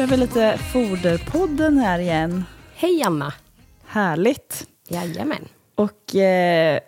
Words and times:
kör 0.00 0.06
vi 0.06 0.16
lite 0.16 0.58
Foderpodden 0.72 1.78
här 1.78 1.98
igen. 1.98 2.44
Hej 2.74 3.02
Anna! 3.02 3.32
Härligt! 3.86 4.66
Jajamän. 4.88 5.48
Och 5.80 6.16
eh, 6.16 6.80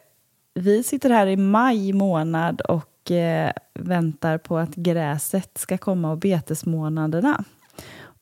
vi 0.55 0.83
sitter 0.83 1.11
här 1.11 1.27
i 1.27 1.37
maj 1.37 1.93
månad 1.93 2.61
och 2.61 3.11
eh, 3.11 3.53
väntar 3.75 4.39
på 4.39 4.59
att 4.59 4.75
gräset 4.75 5.59
ska 5.59 5.79
komma 5.79 6.11
och 6.11 6.19
betesmånaderna. 6.19 7.45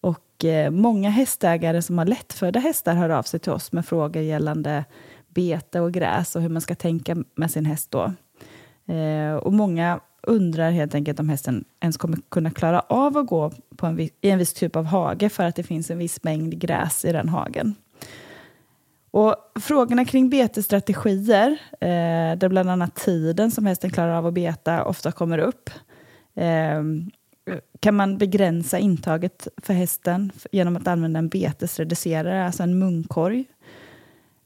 Och 0.00 0.44
eh, 0.44 0.70
många 0.70 1.10
hästägare 1.10 1.82
som 1.82 1.98
har 1.98 2.04
lättfödda 2.04 2.60
hästar 2.60 2.94
hör 2.94 3.10
av 3.10 3.22
sig 3.22 3.40
till 3.40 3.52
oss 3.52 3.72
med 3.72 3.86
frågor 3.86 4.22
gällande 4.22 4.84
bete 5.28 5.80
och 5.80 5.92
gräs 5.92 6.36
och 6.36 6.42
hur 6.42 6.48
man 6.48 6.62
ska 6.62 6.74
tänka 6.74 7.24
med 7.34 7.50
sin 7.50 7.66
häst 7.66 7.90
då. 7.90 8.12
Eh, 8.94 9.34
och 9.34 9.52
många 9.52 10.00
undrar 10.22 10.70
helt 10.70 10.94
enkelt 10.94 11.20
om 11.20 11.28
hästen 11.28 11.64
ens 11.80 11.96
kommer 11.96 12.18
kunna 12.28 12.50
klara 12.50 12.80
av 12.80 13.16
att 13.16 13.26
gå 13.26 13.52
på 13.76 13.86
en, 13.86 14.00
i 14.00 14.10
en 14.20 14.38
viss 14.38 14.54
typ 14.54 14.76
av 14.76 14.84
hage 14.84 15.28
för 15.28 15.44
att 15.44 15.56
det 15.56 15.62
finns 15.62 15.90
en 15.90 15.98
viss 15.98 16.22
mängd 16.22 16.58
gräs 16.58 17.04
i 17.04 17.12
den 17.12 17.28
hagen. 17.28 17.74
Och 19.10 19.36
frågorna 19.60 20.04
kring 20.04 20.30
betesstrategier, 20.30 21.50
eh, 21.80 22.38
där 22.38 22.48
bland 22.48 22.70
annat 22.70 22.94
tiden 22.94 23.50
som 23.50 23.66
hästen 23.66 23.90
klarar 23.90 24.14
av 24.14 24.26
att 24.26 24.34
beta 24.34 24.84
ofta 24.84 25.12
kommer 25.12 25.38
upp. 25.38 25.70
Eh, 26.34 26.82
kan 27.80 27.94
man 27.94 28.18
begränsa 28.18 28.78
intaget 28.78 29.48
för 29.56 29.74
hästen 29.74 30.32
genom 30.52 30.76
att 30.76 30.86
använda 30.86 31.18
en 31.18 31.28
betesreducerare, 31.28 32.46
alltså 32.46 32.62
en 32.62 32.78
munkorg? 32.78 33.44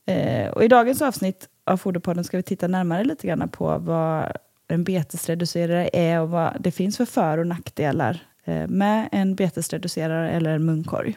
Eh, 0.06 0.48
och 0.48 0.64
I 0.64 0.68
dagens 0.68 1.02
avsnitt 1.02 1.48
av 1.64 1.76
Foderpodden 1.76 2.24
ska 2.24 2.36
vi 2.36 2.42
titta 2.42 2.68
närmare 2.68 3.04
lite 3.04 3.26
grann 3.26 3.48
på 3.48 3.78
vad 3.78 4.32
en 4.68 4.84
betesreducerare 4.84 5.90
är 5.92 6.20
och 6.20 6.30
vad 6.30 6.56
det 6.60 6.70
finns 6.70 6.96
för 6.96 7.04
för 7.04 7.38
och 7.38 7.46
nackdelar 7.46 8.26
eh, 8.44 8.66
med 8.68 9.08
en 9.12 9.34
betesreducerare 9.34 10.30
eller 10.30 10.50
en 10.50 10.64
munkorg. 10.64 11.16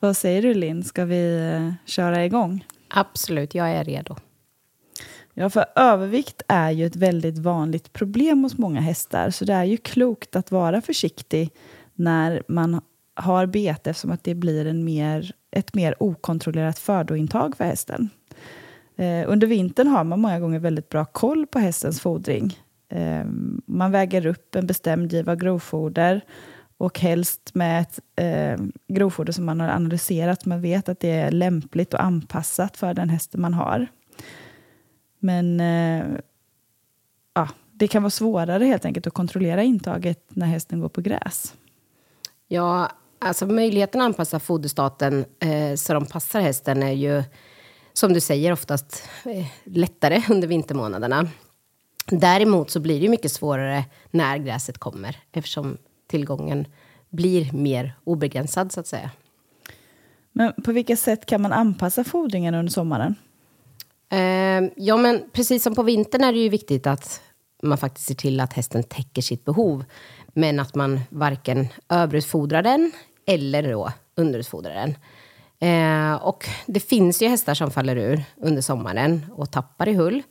Vad 0.00 0.16
säger 0.16 0.42
du 0.42 0.54
Linn, 0.54 0.84
ska 0.84 1.04
vi 1.04 1.52
eh, 1.54 1.72
köra 1.84 2.24
igång? 2.24 2.64
Absolut, 2.88 3.54
jag 3.54 3.70
är 3.70 3.84
redo. 3.84 4.16
Ja, 5.34 5.50
för 5.50 5.64
övervikt 5.76 6.42
är 6.48 6.70
ju 6.70 6.86
ett 6.86 6.96
väldigt 6.96 7.38
vanligt 7.38 7.92
problem 7.92 8.42
hos 8.42 8.58
många 8.58 8.80
hästar, 8.80 9.30
så 9.30 9.44
det 9.44 9.52
är 9.52 9.64
ju 9.64 9.76
klokt 9.76 10.36
att 10.36 10.50
vara 10.50 10.80
försiktig 10.80 11.50
när 11.94 12.42
man 12.48 12.80
har 13.14 13.46
bete 13.46 13.90
eftersom 13.90 14.10
att 14.10 14.24
det 14.24 14.34
blir 14.34 14.66
en 14.66 14.84
mer, 14.84 15.32
ett 15.50 15.74
mer 15.74 16.02
okontrollerat 16.02 16.78
födointag 16.78 17.56
för 17.56 17.64
hästen. 17.64 18.10
Eh, 18.96 19.24
under 19.26 19.46
vintern 19.46 19.86
har 19.86 20.04
man 20.04 20.20
många 20.20 20.40
gånger 20.40 20.58
väldigt 20.58 20.88
bra 20.88 21.04
koll 21.04 21.46
på 21.46 21.58
hästens 21.58 22.00
fodring. 22.00 22.58
Eh, 22.88 23.24
man 23.66 23.92
väger 23.92 24.26
upp 24.26 24.54
en 24.54 24.66
bestämd 24.66 25.12
giva 25.12 25.36
grovfoder 25.36 26.20
och 26.78 26.98
helst 27.00 27.54
med 27.54 27.82
ett 27.82 28.00
eh, 28.16 28.64
grovfoder 28.88 29.32
som 29.32 29.44
man 29.44 29.60
har 29.60 29.68
analyserat. 29.68 30.44
Man 30.44 30.60
vet 30.60 30.88
att 30.88 31.00
det 31.00 31.10
är 31.10 31.30
lämpligt 31.30 31.94
och 31.94 32.02
anpassat 32.02 32.76
för 32.76 32.94
den 32.94 33.08
hästen 33.08 33.40
man 33.40 33.54
har. 33.54 33.86
Men 35.18 35.60
eh, 35.60 36.06
ja, 37.34 37.48
det 37.72 37.88
kan 37.88 38.02
vara 38.02 38.10
svårare 38.10 38.64
helt 38.64 38.84
enkelt 38.84 39.06
att 39.06 39.14
kontrollera 39.14 39.62
intaget 39.62 40.24
när 40.28 40.46
hästen 40.46 40.80
går 40.80 40.88
på 40.88 41.00
gräs. 41.00 41.54
Ja, 42.48 42.90
alltså 43.18 43.46
möjligheten 43.46 44.00
att 44.00 44.04
anpassa 44.04 44.40
foderstaten 44.40 45.24
eh, 45.40 45.74
så 45.74 45.94
de 45.94 46.06
passar 46.06 46.40
hästen 46.40 46.82
är 46.82 46.92
ju, 46.92 47.22
som 47.92 48.12
du 48.12 48.20
säger, 48.20 48.52
oftast 48.52 49.02
eh, 49.24 49.46
lättare 49.64 50.22
under 50.30 50.48
vintermånaderna. 50.48 51.28
Däremot 52.06 52.70
så 52.70 52.80
blir 52.80 53.00
det 53.00 53.08
mycket 53.08 53.32
svårare 53.32 53.84
när 54.10 54.38
gräset 54.38 54.78
kommer 54.78 55.16
eftersom 55.32 55.78
tillgången 56.08 56.66
blir 57.10 57.52
mer 57.52 57.94
obegränsad, 58.04 58.72
så 58.72 58.80
att 58.80 58.86
säga. 58.86 59.10
Men 60.32 60.52
på 60.64 60.72
vilka 60.72 60.96
sätt 60.96 61.26
kan 61.26 61.42
man 61.42 61.52
anpassa 61.52 62.04
fodringen 62.04 62.54
under 62.54 62.72
sommaren? 62.72 63.14
Eh, 64.10 64.70
ja, 64.76 64.96
men 64.96 65.22
precis 65.32 65.62
som 65.62 65.74
på 65.74 65.82
vintern 65.82 66.24
är 66.24 66.32
det 66.32 66.38
ju 66.38 66.48
viktigt 66.48 66.86
att 66.86 67.20
man 67.62 67.78
faktiskt 67.78 68.06
ser 68.06 68.14
till 68.14 68.40
att 68.40 68.52
hästen 68.52 68.82
täcker 68.82 69.22
sitt 69.22 69.44
behov. 69.44 69.84
Men 70.32 70.60
att 70.60 70.74
man 70.74 71.00
varken 71.10 71.68
överutfodrar 71.88 72.62
den 72.62 72.92
eller 73.26 73.72
då 73.72 73.92
underutfodrar 74.16 74.74
den. 74.74 74.94
Eh, 75.60 76.14
och 76.14 76.48
det 76.66 76.80
finns 76.80 77.22
ju 77.22 77.28
hästar 77.28 77.54
som 77.54 77.70
faller 77.70 77.96
ur 77.96 78.24
under 78.36 78.62
sommaren 78.62 79.26
och 79.32 79.50
tappar 79.50 79.88
i 79.88 79.94
hull. 79.94 80.22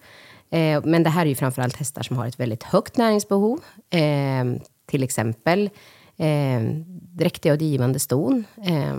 Eh, 0.50 0.82
men 0.84 1.04
det 1.04 1.10
här 1.10 1.22
är 1.22 1.30
ju 1.30 1.36
framförallt 1.36 1.76
hästar 1.76 2.04
som 2.04 2.18
har 2.18 2.28
ett 2.28 2.40
väldigt 2.40 2.64
högt 2.64 2.98
näringsbehov. 2.98 3.60
Eh, 3.90 4.46
till 4.88 5.04
exempel 5.04 5.70
eh, 6.18 6.62
dräktiga 7.02 7.54
och 7.54 7.62
givande 7.62 8.00
ston. 8.00 8.46
Eh, 8.66 8.98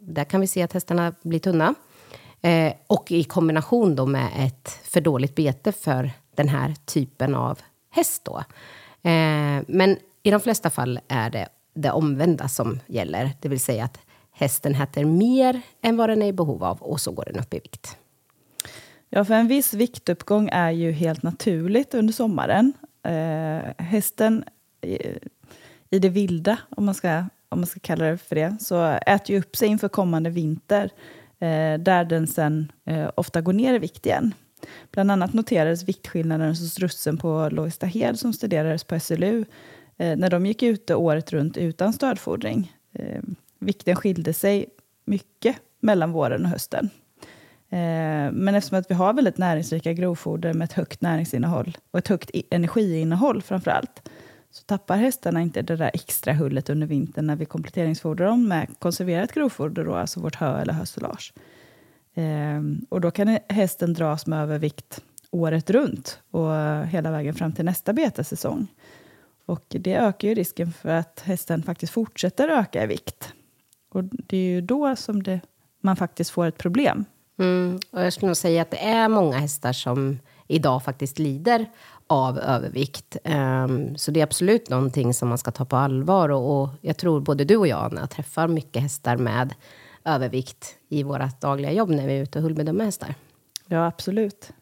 där 0.00 0.24
kan 0.24 0.40
vi 0.40 0.46
se 0.46 0.62
att 0.62 0.72
hästarna 0.72 1.14
blir 1.22 1.38
tunna. 1.38 1.74
Eh, 2.42 2.72
och 2.86 3.12
i 3.12 3.24
kombination 3.24 3.96
då 3.96 4.06
med 4.06 4.28
ett 4.36 4.68
för 4.68 5.00
dåligt 5.00 5.34
bete 5.34 5.72
för 5.72 6.10
den 6.34 6.48
här 6.48 6.74
typen 6.84 7.34
av 7.34 7.58
häst. 7.90 8.24
Då. 8.24 8.38
Eh, 9.10 9.62
men 9.68 9.96
i 10.22 10.30
de 10.30 10.40
flesta 10.40 10.70
fall 10.70 11.00
är 11.08 11.30
det 11.30 11.48
det 11.76 11.90
omvända 11.90 12.48
som 12.48 12.80
gäller. 12.86 13.30
Det 13.40 13.48
vill 13.48 13.60
säga 13.60 13.84
att 13.84 13.98
hästen 14.30 14.74
äter 14.74 15.04
mer 15.04 15.60
än 15.82 15.96
vad 15.96 16.08
den 16.08 16.22
är 16.22 16.26
i 16.26 16.32
behov 16.32 16.64
av 16.64 16.82
och 16.82 17.00
så 17.00 17.12
går 17.12 17.24
den 17.24 17.40
upp 17.40 17.54
i 17.54 17.58
vikt. 17.58 17.96
Ja, 19.08 19.24
för 19.24 19.34
en 19.34 19.48
viss 19.48 19.74
viktuppgång 19.74 20.48
är 20.52 20.70
ju 20.70 20.92
helt 20.92 21.22
naturligt 21.22 21.94
under 21.94 22.12
sommaren. 22.12 22.72
Eh, 23.02 23.84
hästen 23.84 24.44
i, 24.80 25.98
det 25.98 26.08
vilda, 26.08 26.58
om 26.70 26.84
man, 26.84 26.94
ska, 26.94 27.24
om 27.48 27.58
man 27.60 27.66
ska 27.66 27.80
kalla 27.80 28.04
det 28.04 28.18
för 28.18 28.34
det, 28.34 28.56
så 28.60 28.98
äter 29.06 29.34
ju 29.34 29.40
upp 29.40 29.56
sig 29.56 29.68
inför 29.68 29.88
kommande 29.88 30.30
vinter 30.30 30.90
eh, 31.38 31.78
där 31.78 32.04
den 32.04 32.26
sen 32.26 32.72
eh, 32.84 33.10
ofta 33.14 33.40
går 33.40 33.52
ner 33.52 33.74
i 33.74 33.78
vikt 33.78 34.06
igen. 34.06 34.34
Bland 34.90 35.10
annat 35.10 35.32
noterades 35.32 35.82
viktskillnaden 35.82 36.48
hos 36.48 36.78
russen 36.78 37.18
på 37.18 37.48
Lågstahed 37.52 38.18
som 38.18 38.32
studerades 38.32 38.84
på 38.84 39.00
SLU 39.00 39.44
eh, 39.96 40.16
när 40.16 40.30
de 40.30 40.46
gick 40.46 40.62
ute 40.62 40.94
året 40.94 41.32
runt 41.32 41.56
utan 41.56 41.92
stödfodring. 41.92 42.72
Eh, 42.92 43.22
vikten 43.58 43.96
skilde 43.96 44.32
sig 44.32 44.66
mycket 45.04 45.56
mellan 45.80 46.12
våren 46.12 46.44
och 46.44 46.50
hösten. 46.50 46.90
Eh, 47.70 48.32
Men 48.32 48.54
eftersom 48.54 48.78
att 48.78 48.90
vi 48.90 48.94
har 48.94 49.12
väldigt 49.12 49.38
näringsrika 49.38 49.92
grovfoder 49.92 50.52
med 50.52 50.64
ett 50.64 50.72
högt 50.72 51.00
näringsinnehåll 51.00 51.78
och 51.90 51.98
ett 51.98 52.08
högt 52.08 52.30
e-, 52.34 52.42
energiinnehåll 52.50 53.42
framför 53.42 53.70
allt 53.70 54.08
så 54.56 54.62
tappar 54.62 54.96
hästarna 54.96 55.42
inte 55.42 55.62
det 55.62 55.76
där 55.76 55.90
extra 55.94 56.32
hullet 56.32 56.70
under 56.70 56.86
vintern 56.86 57.26
när 57.26 57.36
vi 57.36 57.44
kompletteringsfodrar 57.44 58.26
dem 58.26 58.48
med 58.48 58.78
konserverat 58.78 59.32
grovfoder, 59.32 59.84
då, 59.84 59.94
alltså 59.94 60.20
vårt 60.20 60.34
hö 60.34 60.60
eller 60.60 60.72
hösilage. 60.72 61.32
Ehm, 62.14 62.86
och 62.88 63.00
då 63.00 63.10
kan 63.10 63.38
hästen 63.48 63.94
dras 63.94 64.26
med 64.26 64.42
övervikt 64.42 65.00
året 65.30 65.70
runt 65.70 66.20
och 66.30 66.86
hela 66.86 67.10
vägen 67.10 67.34
fram 67.34 67.52
till 67.52 67.64
nästa 67.64 67.92
betesäsong. 67.92 68.66
Och 69.46 69.64
det 69.68 69.94
ökar 69.94 70.28
ju 70.28 70.34
risken 70.34 70.72
för 70.72 70.88
att 70.88 71.20
hästen 71.20 71.62
faktiskt 71.62 71.92
fortsätter 71.92 72.48
öka 72.48 72.84
i 72.84 72.86
vikt. 72.86 73.32
Och 73.88 74.04
det 74.04 74.36
är 74.36 74.50
ju 74.50 74.60
då 74.60 74.96
som 74.96 75.22
det, 75.22 75.40
man 75.80 75.96
faktiskt 75.96 76.30
får 76.30 76.46
ett 76.46 76.58
problem. 76.58 77.04
Mm, 77.38 77.80
och 77.90 78.04
jag 78.04 78.12
skulle 78.12 78.28
nog 78.28 78.36
säga 78.36 78.62
att 78.62 78.70
det 78.70 78.84
är 78.84 79.08
många 79.08 79.38
hästar 79.38 79.72
som 79.72 80.18
idag 80.46 80.82
faktiskt 80.82 81.18
lider 81.18 81.66
av 82.06 82.38
övervikt. 82.38 83.16
Ehm, 83.24 83.96
så 83.96 84.10
det 84.10 84.20
är 84.20 84.24
absolut 84.24 84.70
någonting 84.70 85.14
som 85.14 85.28
man 85.28 85.38
ska 85.38 85.50
ta 85.50 85.64
på 85.64 85.76
allvar. 85.76 86.28
Och, 86.28 86.62
och 86.62 86.68
jag 86.80 86.96
tror 86.96 87.20
både 87.20 87.44
du 87.44 87.56
och 87.56 87.66
jag, 87.66 87.84
Anna, 87.84 88.06
träffar 88.06 88.48
mycket 88.48 88.82
hästar 88.82 89.16
med 89.16 89.54
övervikt 90.04 90.76
i 90.88 91.02
vårt 91.02 91.40
dagliga 91.40 91.72
jobb 91.72 91.90
när 91.90 92.06
vi 92.06 92.18
är 92.18 92.22
ute 92.22 92.38
och 92.38 92.42
hullbedömer 92.42 92.84
hästar. 92.84 93.14
Ja, 93.66 93.86
absolut. 93.86 94.52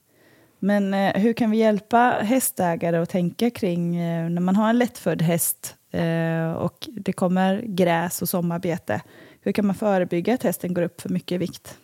Men 0.59 0.95
eh, 0.95 1.13
hur 1.15 1.33
kan 1.33 1.51
vi 1.51 1.57
hjälpa 1.57 1.99
hästägare 2.21 2.97
att 2.97 3.11
tänka 3.11 3.51
kring 3.51 3.97
eh, 3.97 4.31
när 4.31 4.41
man 4.41 4.57
har 4.57 4.71
en 4.71 4.79
lättfödd 4.79 5.23
häst 5.23 5.77
eh, 5.91 6.53
och 6.53 6.89
det 6.93 7.13
kommer 7.13 7.63
gräs 7.67 8.23
och 8.23 8.29
sommarbete? 8.29 9.01
Hur 9.41 9.53
kan 9.53 9.67
man 9.67 9.75
förebygga 9.75 10.35
att 10.35 10.43
hästen 10.43 10.75
går 10.75 10.83
upp 10.83 11.01
för 11.01 11.09
mycket 11.09 11.33
i 11.33 11.39
vikt? 11.39 11.79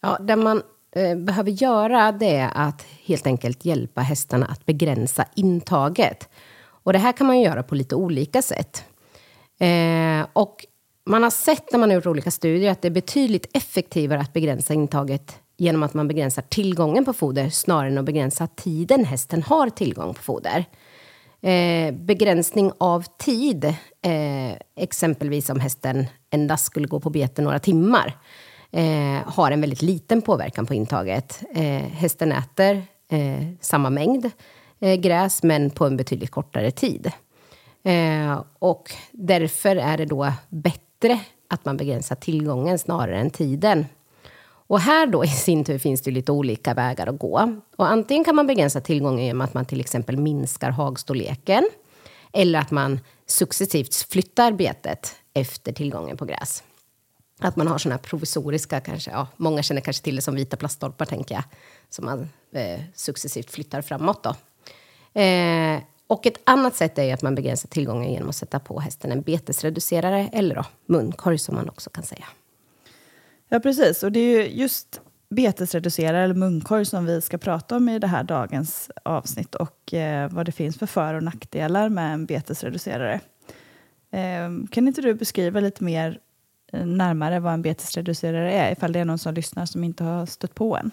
Ja, 0.00 0.18
det 0.20 0.36
man 0.36 0.62
Eh, 0.96 1.16
behöver 1.16 1.50
göra 1.50 2.12
det 2.12 2.36
är 2.36 2.50
att 2.54 2.86
helt 3.04 3.26
enkelt 3.26 3.64
hjälpa 3.64 4.00
hästarna 4.00 4.46
att 4.46 4.66
begränsa 4.66 5.24
intaget. 5.34 6.28
Och 6.68 6.92
det 6.92 6.98
här 6.98 7.12
kan 7.12 7.26
man 7.26 7.40
göra 7.40 7.62
på 7.62 7.74
lite 7.74 7.94
olika 7.94 8.42
sätt. 8.42 8.84
Eh, 9.58 10.26
och 10.32 10.66
man 11.06 11.22
har 11.22 11.30
sett 11.30 11.72
när 11.72 11.78
man 11.78 11.90
har 11.90 11.94
gjort 11.94 12.06
olika 12.06 12.30
studier 12.30 12.70
att 12.70 12.82
det 12.82 12.88
är 12.88 12.92
betydligt 12.92 13.46
effektivare 13.52 14.20
att 14.20 14.32
begränsa 14.32 14.74
intaget 14.74 15.38
genom 15.56 15.82
att 15.82 15.94
man 15.94 16.08
begränsar 16.08 16.42
tillgången 16.42 17.04
på 17.04 17.12
foder 17.12 17.48
snarare 17.48 17.88
än 17.88 17.98
att 17.98 18.04
begränsa 18.04 18.46
tiden 18.46 19.04
hästen 19.04 19.42
har 19.42 19.70
tillgång 19.70 20.14
på 20.14 20.22
foder. 20.22 20.64
Eh, 21.40 21.94
begränsning 21.94 22.72
av 22.78 23.04
tid, 23.18 23.64
eh, 24.02 24.52
exempelvis 24.76 25.50
om 25.50 25.60
hästen 25.60 26.06
endast 26.30 26.64
skulle 26.64 26.88
gå 26.88 27.00
på 27.00 27.10
bete 27.10 27.42
några 27.42 27.58
timmar, 27.58 28.14
eh, 28.76 29.22
har 29.26 29.50
en 29.50 29.60
väldigt 29.60 29.82
liten 29.82 30.22
påverkan 30.22 30.66
på 30.66 30.74
intaget. 30.74 31.42
Eh, 31.54 31.82
hästen 31.92 32.32
äter 32.32 32.82
eh, 33.08 33.46
samma 33.60 33.90
mängd 33.90 34.30
eh, 34.80 34.94
gräs, 34.94 35.42
men 35.42 35.70
på 35.70 35.86
en 35.86 35.96
betydligt 35.96 36.30
kortare 36.30 36.70
tid. 36.70 37.12
Eh, 37.82 38.42
och 38.58 38.92
därför 39.12 39.76
är 39.76 39.96
det 39.98 40.04
då 40.04 40.32
bättre 40.48 41.20
att 41.48 41.64
man 41.64 41.76
begränsar 41.76 42.16
tillgången 42.16 42.78
snarare 42.78 43.18
än 43.18 43.30
tiden. 43.30 43.86
Och 44.68 44.80
här 44.80 45.06
då 45.06 45.24
i 45.24 45.28
sin 45.28 45.64
tur 45.64 45.78
finns 45.78 46.00
det 46.02 46.10
lite 46.10 46.32
olika 46.32 46.74
vägar 46.74 47.06
att 47.06 47.18
gå. 47.18 47.60
Och 47.76 47.88
antingen 47.88 48.24
kan 48.24 48.36
man 48.36 48.46
begränsa 48.46 48.80
tillgången 48.80 49.24
genom 49.24 49.40
att 49.40 49.54
man 49.54 49.64
till 49.64 49.80
exempel 49.80 50.16
minskar 50.16 50.70
hagstorleken. 50.70 51.68
Eller 52.32 52.58
att 52.58 52.70
man 52.70 53.00
successivt 53.26 53.94
flyttar 53.94 54.52
betet 54.52 55.14
efter 55.34 55.72
tillgången 55.72 56.16
på 56.16 56.24
gräs. 56.24 56.62
Att 57.38 57.56
man 57.56 57.68
har 57.68 57.78
såna 57.78 57.94
här 57.94 58.02
provisoriska, 58.02 58.80
kanske, 58.80 59.10
ja, 59.10 59.28
många 59.36 59.62
känner 59.62 59.80
kanske 59.80 60.04
till 60.04 60.16
det 60.16 60.22
som 60.22 60.34
vita 60.34 60.56
plaststolpar 60.56 61.04
tänker 61.04 61.34
jag. 61.34 61.44
Som 61.90 62.04
man 62.04 62.28
eh, 62.52 62.80
successivt 62.94 63.50
flyttar 63.50 63.82
framåt 63.82 64.22
då. 64.22 64.34
Eh, 65.20 65.80
och 66.06 66.26
ett 66.26 66.40
annat 66.44 66.76
sätt 66.76 66.98
är 66.98 67.02
ju 67.02 67.10
att 67.10 67.22
man 67.22 67.34
begränsar 67.34 67.68
tillgången 67.68 68.12
genom 68.12 68.28
att 68.28 68.36
sätta 68.36 68.58
på 68.58 68.80
hästen 68.80 69.12
en 69.12 69.22
betesreducerare 69.22 70.28
eller 70.32 70.54
då 70.54 70.64
munkorg 70.86 71.38
som 71.38 71.54
man 71.54 71.68
också 71.68 71.90
kan 71.90 72.04
säga. 72.04 72.26
Ja, 73.48 73.60
precis. 73.60 74.02
Och 74.02 74.12
det 74.12 74.20
är 74.20 74.40
ju 74.40 74.48
just 74.48 75.00
betesreducerare 75.28 76.24
eller 76.24 76.34
munkorg 76.34 76.84
som 76.84 77.06
vi 77.06 77.20
ska 77.20 77.38
prata 77.38 77.76
om 77.76 77.88
i 77.88 77.98
det 77.98 78.06
här 78.06 78.24
dagens 78.24 78.90
avsnitt 79.02 79.54
och 79.54 79.94
eh, 79.94 80.30
vad 80.32 80.46
det 80.46 80.52
finns 80.52 80.78
för 80.78 80.86
för 80.86 81.14
och 81.14 81.22
nackdelar 81.22 81.88
med 81.88 82.12
en 82.12 82.26
betesreducerare. 82.26 83.20
Eh, 84.10 84.50
kan 84.70 84.88
inte 84.88 85.02
du 85.02 85.14
beskriva 85.14 85.60
lite 85.60 85.84
mer 85.84 86.20
närmare 86.72 87.40
vad 87.40 87.52
en 87.52 87.62
betesreducerare 87.62 88.52
är 88.52 88.72
ifall 88.72 88.92
det 88.92 88.98
är 88.98 89.04
någon 89.04 89.18
som 89.18 89.34
lyssnar 89.34 89.66
som 89.66 89.84
inte 89.84 90.04
har 90.04 90.26
stött 90.26 90.54
på 90.54 90.76
en? 90.76 90.90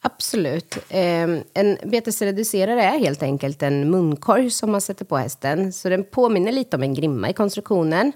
Absolut. 0.00 0.78
Eh, 0.88 1.28
en 1.54 1.78
betesreducerare 1.84 2.82
är 2.82 2.98
helt 2.98 3.22
enkelt 3.22 3.62
en 3.62 3.90
munkorg 3.90 4.50
som 4.50 4.72
man 4.72 4.80
sätter 4.80 5.04
på 5.04 5.16
hästen. 5.16 5.72
Så 5.72 5.88
den 5.88 6.04
påminner 6.04 6.52
lite 6.52 6.76
om 6.76 6.82
en 6.82 6.94
grimma 6.94 7.30
i 7.30 7.32
konstruktionen. 7.32 8.12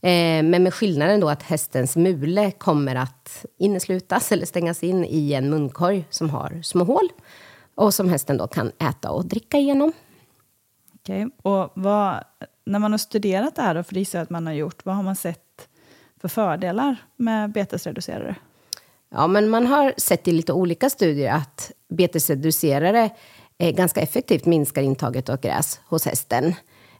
Eh, 0.00 0.42
men 0.42 0.62
med 0.62 0.74
skillnaden 0.74 1.20
då 1.20 1.28
att 1.28 1.42
hästens 1.42 1.96
mule 1.96 2.50
kommer 2.50 2.96
att 2.96 3.44
inneslutas 3.58 4.32
eller 4.32 4.46
stängas 4.46 4.82
in 4.82 5.04
i 5.04 5.32
en 5.32 5.50
munkorg 5.50 6.04
som 6.10 6.30
har 6.30 6.62
små 6.62 6.84
hål. 6.84 7.08
Och 7.74 7.94
som 7.94 8.08
hästen 8.08 8.36
då 8.36 8.46
kan 8.46 8.72
äta 8.78 9.10
och 9.10 9.26
dricka 9.26 9.58
igenom. 9.58 9.92
Okej. 10.94 11.28
Och 11.42 11.72
vad, 11.74 12.24
när 12.66 12.78
man 12.78 12.90
har 12.90 12.98
studerat 12.98 13.56
det 13.56 13.62
här, 13.62 13.74
då, 13.74 13.82
för 13.82 13.94
det 13.94 14.00
gissar 14.00 14.20
att 14.20 14.30
man 14.30 14.46
har 14.46 14.54
gjort, 14.54 14.84
vad 14.84 14.96
har 14.96 15.02
man 15.02 15.16
sett 15.16 15.43
för 16.24 16.28
fördelar 16.28 16.96
med 17.16 17.52
betesreducerare? 17.52 18.36
Ja, 19.10 19.26
men 19.26 19.48
man 19.48 19.66
har 19.66 19.94
sett 19.96 20.28
i 20.28 20.32
lite 20.32 20.52
olika 20.52 20.90
studier 20.90 21.32
att 21.32 21.72
betesreducerare 21.88 23.10
eh, 23.58 23.74
ganska 23.74 24.00
effektivt 24.00 24.46
minskar 24.46 24.82
intaget 24.82 25.28
av 25.28 25.40
gräs 25.40 25.80
hos 25.86 26.04
hästen. 26.04 26.54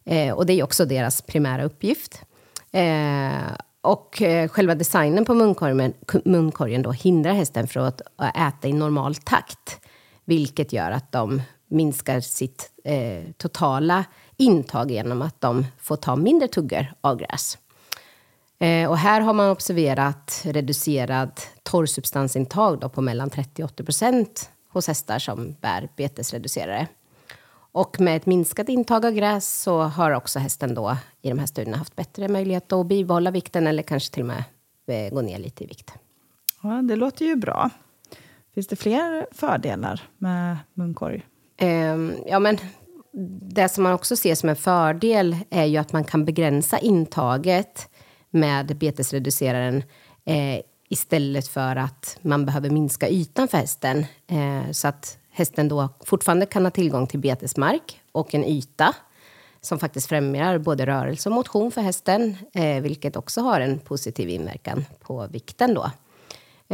Eh, 0.05 0.35
och 0.35 0.47
det 0.47 0.53
är 0.53 0.65
också 0.65 0.85
deras 0.85 1.23
primära 1.23 1.65
uppgift. 1.65 2.23
Eh, 2.73 3.53
och 3.81 4.23
eh, 4.23 4.49
själva 4.49 4.75
designen 4.75 5.25
på 5.25 5.35
munkorgen, 5.35 5.95
munkorgen 6.25 6.83
då 6.83 6.93
hindrar 6.93 7.33
hästen 7.33 7.69
från 7.69 7.85
att 7.85 8.01
eh, 8.21 8.49
äta 8.49 8.69
i 8.69 8.73
normal 8.73 9.15
takt. 9.15 9.81
Vilket 10.25 10.73
gör 10.73 10.91
att 10.91 11.13
de 11.13 11.43
minskar 11.69 12.21
sitt 12.21 12.71
eh, 12.85 13.33
totala 13.37 14.05
intag 14.37 14.91
genom 14.91 15.23
att 15.23 15.41
de 15.41 15.67
får 15.79 15.97
ta 15.97 16.17
mindre 16.17 16.49
tuggor 16.49 16.87
av 17.01 17.17
gräs. 17.17 17.59
Eh, 18.59 18.91
och 18.91 18.99
här 18.99 19.21
har 19.21 19.33
man 19.33 19.51
observerat 19.51 20.43
reducerat 20.45 21.49
torrsubstansintag 21.63 22.81
då 22.81 22.89
på 22.89 23.01
mellan 23.01 23.31
30 23.31 23.63
och 23.63 23.71
80 23.71 23.85
procent 23.85 24.51
hos 24.69 24.87
hästar 24.87 25.19
som 25.19 25.57
bär 25.61 25.89
betesreducerare. 25.97 26.89
Och 27.73 28.01
med 28.01 28.17
ett 28.17 28.27
minskat 28.27 28.69
intag 28.69 29.07
av 29.07 29.13
gräs 29.13 29.63
så 29.63 29.83
har 29.83 30.11
också 30.11 30.39
hästen 30.39 30.75
då 30.75 30.97
i 31.23 31.29
de 31.29 31.39
här 31.39 31.47
studierna 31.47 31.77
haft 31.77 31.97
bättre 31.97 32.29
möjlighet 32.29 32.73
att 32.73 32.87
bibehålla 32.87 33.31
vikten 33.31 33.67
eller 33.67 33.83
kanske 33.83 34.15
till 34.15 34.23
och 34.23 34.27
med 34.27 34.45
eh, 34.87 35.15
gå 35.15 35.21
ner 35.21 35.39
lite 35.39 35.65
i 35.65 35.67
vikt. 35.67 35.95
Ja, 36.63 36.83
det 36.83 36.97
låter 36.97 37.25
ju 37.25 37.37
bra. 37.37 37.71
Finns 38.55 38.67
det 38.67 38.77
fler 38.77 39.27
fördelar 39.33 40.03
med 40.19 40.57
munkorg? 40.75 41.27
Um, 41.63 42.15
ja, 42.27 42.39
men 42.39 42.59
det 43.41 43.69
som 43.69 43.85
man 43.85 43.93
också 43.93 44.17
ser 44.17 44.35
som 44.35 44.49
en 44.49 44.57
fördel 44.57 45.37
är 45.51 45.65
ju 45.65 45.77
att 45.77 45.93
man 45.93 46.05
kan 46.05 46.25
begränsa 46.25 46.79
intaget 46.79 47.89
med 48.35 48.77
betesreduceraren 48.79 49.83
eh, 50.25 50.61
istället 50.89 51.49
för 51.49 51.77
att 51.77 52.19
man 52.23 52.47
behöver 52.47 52.71
minska 52.71 53.09
ytan 53.09 53.49
för 53.49 53.59
hästen. 53.59 54.07
Eh, 54.27 54.71
så 54.71 54.89
att 54.89 55.19
hästen 55.31 55.69
då 55.69 55.89
fortfarande 56.05 56.47
kan 56.47 56.65
ha 56.65 56.71
tillgång 56.71 57.07
till 57.07 57.21
betesmark 57.21 58.01
och 58.13 58.35
en 58.35 58.45
yta 58.45 58.95
som 59.61 59.79
faktiskt 59.79 60.07
främjar 60.07 60.59
både 60.59 60.87
rörelse 60.87 61.29
och 61.29 61.35
motion 61.35 61.71
för 61.71 61.81
hästen, 61.81 62.37
eh, 62.53 62.83
vilket 62.83 63.17
också 63.17 63.41
har 63.41 63.61
en 63.61 63.79
positiv 63.79 64.29
inverkan 64.29 64.85
på 65.01 65.27
vikten. 65.27 65.75
Då. 65.75 65.91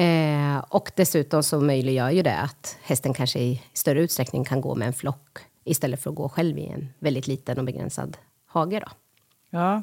Eh, 0.03 0.59
och 0.69 0.93
dessutom 0.97 1.43
så 1.43 1.61
möjliggör 1.61 2.11
ju 2.11 2.23
det 2.23 2.37
att 2.37 2.77
hästen 2.83 3.15
kanske 3.15 3.39
i 3.39 3.63
större 3.73 4.01
utsträckning 4.01 4.45
kan 4.45 4.61
gå 4.61 4.75
med 4.75 4.87
en 4.87 4.95
flock 4.95 5.39
istället 5.65 6.03
för 6.03 6.11
att 6.11 6.17
gå 6.17 6.29
själv 6.29 6.59
i 6.59 6.67
en 6.67 6.89
väldigt 6.99 7.27
liten 7.27 7.59
och 7.59 7.65
begränsad 7.65 8.17
hage. 8.47 8.81
Då. 8.81 8.93
Ja, 9.51 9.83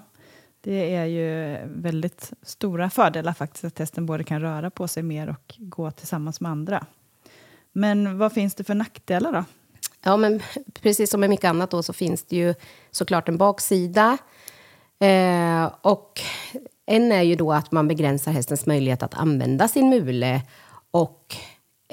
det 0.68 0.96
är 0.96 1.06
ju 1.06 1.58
väldigt 1.66 2.34
stora 2.42 2.90
fördelar 2.90 3.34
faktiskt 3.34 3.64
att 3.64 3.80
hästen 3.80 4.06
både 4.06 4.24
kan 4.24 4.42
röra 4.42 4.70
på 4.70 4.88
sig 4.88 5.04
mer 5.04 5.30
och 5.30 5.56
gå 5.58 5.92
tillsammans 5.92 6.42
med 6.42 6.52
andra. 6.52 6.86
Men 7.74 8.18
vad 8.18 8.34
finns 8.34 8.56
det 8.56 8.64
för 8.64 8.74
nackdelar 8.74 9.32
då? 9.32 9.44
Ja, 10.04 10.18
men 10.18 10.42
precis 10.82 11.10
som 11.10 11.20
med 11.20 11.30
mycket 11.30 11.50
annat 11.50 11.72
då, 11.72 11.84
så 11.84 11.94
finns 11.94 12.24
det 12.24 12.36
ju 12.36 12.54
såklart 12.92 13.30
en 13.30 13.38
baksida. 13.38 14.18
Eh, 15.00 15.72
och 15.82 16.22
en 16.86 17.12
är 17.12 17.22
ju 17.22 17.36
då 17.36 17.54
att 17.54 17.72
man 17.72 17.88
begränsar 17.88 18.32
hästens 18.32 18.66
möjlighet 18.66 19.04
att 19.04 19.14
använda 19.14 19.68
sin 19.68 19.90
mule. 19.90 20.42
Och 20.92 21.36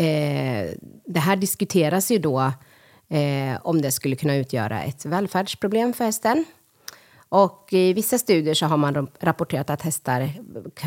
eh, 0.04 0.70
det 1.04 1.20
här 1.20 1.36
diskuteras 1.36 2.10
ju 2.10 2.18
då 2.18 2.40
eh, 3.08 3.58
om 3.62 3.82
det 3.82 3.92
skulle 3.92 4.16
kunna 4.16 4.36
utgöra 4.36 4.82
ett 4.82 5.04
välfärdsproblem 5.04 5.92
för 5.92 6.04
hästen. 6.04 6.44
Och 7.34 7.68
i 7.72 7.92
vissa 7.92 8.18
studier 8.18 8.54
så 8.54 8.66
har 8.66 8.76
man 8.76 9.08
rapporterat 9.20 9.70
att 9.70 9.82
hästar 9.82 10.30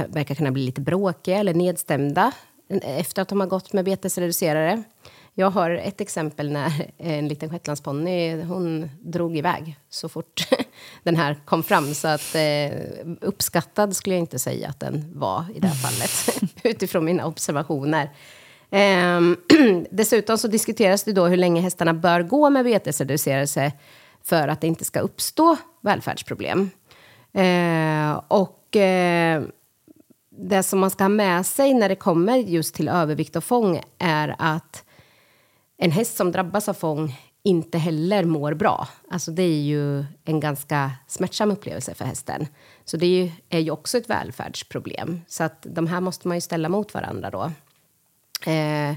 verkar 0.08 0.36
kunna 0.36 0.52
bli 0.52 0.66
lite 0.66 0.82
bråkiga 0.82 1.38
eller 1.38 1.54
nedstämda 1.54 2.32
efter 2.82 3.22
att 3.22 3.28
de 3.28 3.40
har 3.40 3.48
gått 3.48 3.74
med 3.74 3.86
betesreducerare. 3.86 4.84
Jag 5.34 5.50
har 5.50 5.72
ett 5.72 6.02
exempel 6.02 6.52
när 6.52 6.92
en 6.98 7.28
liten 7.28 7.50
shetlandsponny 7.50 8.44
hon 8.44 8.90
drog 9.00 9.38
iväg 9.38 9.80
så 9.90 10.10
fort 10.10 10.48
den 11.04 11.16
här 11.16 11.38
kom 11.46 11.64
fram. 11.64 11.94
Så 11.94 12.08
att 12.08 12.36
eh, 12.36 12.72
uppskattad 13.22 13.96
skulle 13.96 14.16
jag 14.16 14.20
inte 14.22 14.40
säga 14.40 14.70
att 14.70 14.80
den 14.80 15.12
var 15.14 15.46
i 15.56 15.60
det 15.60 15.68
här 15.68 15.76
fallet, 15.76 16.44
utifrån 16.64 17.06
mina 17.06 17.26
observationer. 17.26 18.10
Eh, 18.70 19.22
dessutom 19.92 20.38
så 20.38 20.48
diskuteras 20.48 21.04
det 21.04 21.14
då 21.14 21.26
hur 21.26 21.38
länge 21.38 21.62
hästarna 21.62 21.94
bör 21.94 22.22
gå 22.22 22.50
med 22.50 22.66
betesreducerelse 22.66 23.72
för 24.28 24.48
att 24.48 24.62
det 24.62 24.68
inte 24.68 24.86
ska 24.86 25.00
uppstå 25.00 25.58
välfärdsproblem. 25.82 26.70
Eh, 27.34 28.22
och 28.28 28.76
eh, 28.76 29.44
det 30.30 30.64
som 30.64 30.80
man 30.80 30.90
ska 30.90 31.04
ha 31.04 31.10
med 31.10 31.46
sig 31.46 31.74
när 31.74 31.90
det 31.90 31.96
kommer 31.96 32.38
just 32.38 32.76
till 32.76 32.90
övervikt 32.90 33.36
och 33.36 33.44
fång 33.44 33.82
är 33.98 34.36
att 34.40 34.84
en 35.78 35.92
häst 35.92 36.18
som 36.18 36.32
drabbas 36.32 36.70
av 36.70 36.74
fång 36.74 37.20
inte 37.44 37.78
heller 37.78 38.24
mår 38.24 38.54
bra. 38.54 38.88
Alltså 39.12 39.32
det 39.32 39.44
är 39.44 39.62
ju 39.62 40.06
en 40.24 40.40
ganska 40.40 40.92
smärtsam 41.08 41.52
upplevelse 41.52 41.94
för 41.94 42.06
hästen. 42.06 42.48
Så 42.86 42.98
det 42.98 43.06
är 43.06 43.24
ju, 43.24 43.32
är 43.50 43.60
ju 43.60 43.72
också 43.72 43.98
ett 43.98 44.10
välfärdsproblem. 44.10 45.22
Så 45.28 45.44
att 45.44 45.66
de 45.70 45.88
här 45.88 46.02
måste 46.02 46.28
man 46.28 46.38
ju 46.38 46.42
ställa 46.42 46.70
mot 46.70 46.94
varandra 46.94 47.30
då. 47.30 47.52
Eh, 48.52 48.96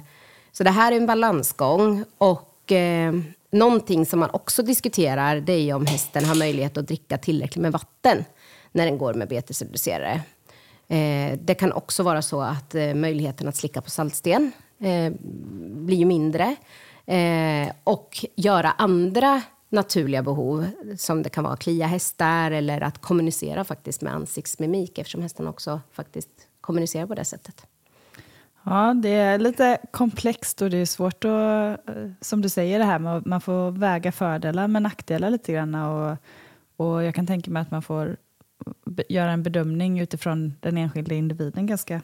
så 0.53 0.65
det 0.65 0.71
här 0.71 0.93
är 0.93 0.97
en 0.97 1.07
balansgång. 1.07 2.05
Och 2.19 2.73
eh, 2.73 3.13
någonting 3.51 4.07
som 4.07 4.21
man 4.21 4.31
också 4.31 4.63
diskuterar 4.63 5.41
det 5.41 5.53
är 5.53 5.61
ju 5.61 5.73
om 5.73 5.87
hästen 5.87 6.25
har 6.25 6.35
möjlighet 6.35 6.77
att 6.77 6.87
dricka 6.87 7.19
tillräckligt 7.19 7.63
med 7.63 7.73
vatten 7.73 8.25
när 8.73 8.87
den 8.87 8.99
går 8.99 9.15
med 9.15 9.29
betesreducerare. 9.29 10.21
Eh, 10.89 11.39
det 11.43 11.55
kan 11.55 11.73
också 11.73 12.03
vara 12.03 12.23
så 12.23 12.41
att 12.41 12.75
eh, 12.75 12.95
möjligheten 12.95 13.49
att 13.49 13.57
slicka 13.57 13.83
på 13.83 13.91
saltsten 13.91 14.53
eh, 14.79 15.13
blir 15.61 15.97
ju 15.97 16.05
mindre. 16.05 16.57
Eh, 17.07 17.73
och 17.85 18.25
göra 18.37 18.71
andra 18.71 19.43
naturliga 19.69 20.23
behov, 20.23 20.67
som 20.97 21.23
det 21.23 21.31
kan 21.31 21.45
vara 21.45 21.55
att 21.55 21.61
klia 21.61 21.87
hästar 21.87 22.51
eller 22.51 22.81
att 22.81 22.99
kommunicera 22.99 23.65
faktiskt 23.65 24.03
med 24.03 24.15
ansiktsmimik, 24.15 24.99
eftersom 24.99 25.23
hästen 25.23 25.47
också 25.47 25.81
faktiskt 25.93 26.31
kommunicerar 26.61 27.07
på 27.07 27.15
det 27.15 27.25
sättet. 27.25 27.67
Ja, 28.65 28.95
det 29.03 29.09
är 29.09 29.39
lite 29.39 29.79
komplext 29.91 30.63
och 30.63 30.71
det 30.71 30.77
är 30.77 30.87
svårt 30.87 31.25
att, 31.25 31.89
eh, 31.89 32.11
som 32.21 32.43
du 32.43 32.49
säger, 32.49 32.79
det 32.79 32.85
här 32.85 32.99
med 32.99 33.17
att 33.17 33.27
man 33.27 33.41
får 33.41 33.71
väga 33.71 34.13
fördelar 34.13 34.69
med 34.69 34.83
nackdelar 34.83 35.31
lite 35.31 35.53
grann. 35.53 35.75
Och, 35.75 36.17
och 36.77 37.05
jag 37.05 37.15
kan 37.15 37.27
tänka 37.27 37.51
mig 37.51 37.63
att 37.63 37.71
man 37.71 37.83
får 37.83 38.17
göra 39.09 39.31
en 39.31 39.43
bedömning 39.43 40.01
utifrån 40.01 40.55
den 40.61 40.77
enskilda 40.79 41.15
individen 41.15 41.67
ganska 41.67 42.01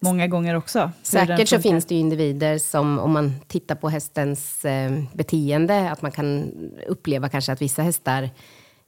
många 0.00 0.26
gånger 0.26 0.54
också. 0.54 0.90
Säkert 1.02 1.48
så 1.48 1.58
finns 1.60 1.84
det 1.84 1.94
ju 1.94 2.00
individer 2.00 2.58
som, 2.58 2.98
om 2.98 3.12
man 3.12 3.34
tittar 3.46 3.74
på 3.74 3.88
hästens 3.88 4.64
eh, 4.64 5.02
beteende, 5.12 5.90
att 5.90 6.02
man 6.02 6.10
kan 6.12 6.52
uppleva 6.88 7.28
kanske 7.28 7.52
att 7.52 7.62
vissa 7.62 7.82
hästar 7.82 8.22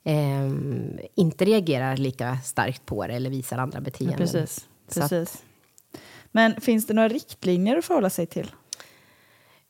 eh, 0.04 0.50
inte 1.14 1.44
reagerar 1.44 1.96
lika 1.96 2.38
starkt 2.44 2.86
på 2.86 3.06
det 3.06 3.12
eller 3.14 3.30
visar 3.30 3.58
andra 3.58 3.76
Ja, 3.78 3.82
beteenden. 3.82 4.18
precis. 4.18 4.68
Så 4.88 5.02
att- 5.02 5.10
precis. 5.10 5.42
Men 6.32 6.60
finns 6.60 6.86
det 6.86 6.94
några 6.94 7.08
riktlinjer 7.08 7.76
att 7.76 7.84
förhålla 7.84 8.10
sig 8.10 8.26
till? 8.26 8.50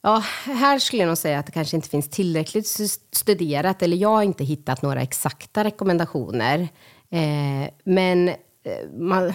Ja, 0.03 0.23
här 0.45 0.79
skulle 0.79 1.03
jag 1.03 1.09
nog 1.09 1.19
säga 1.19 1.39
att 1.39 1.47
det 1.47 1.53
kanske 1.53 1.77
inte 1.77 1.89
finns 1.89 2.09
tillräckligt 2.09 2.67
studerat, 3.13 3.83
eller 3.83 3.97
jag 3.97 4.09
har 4.09 4.23
inte 4.23 4.45
hittat 4.45 4.83
några 4.83 5.03
exakta 5.03 5.65
rekommendationer. 5.65 6.69
Eh, 7.11 7.71
men 7.85 8.29
eh, 8.29 8.35
man, 8.99 9.33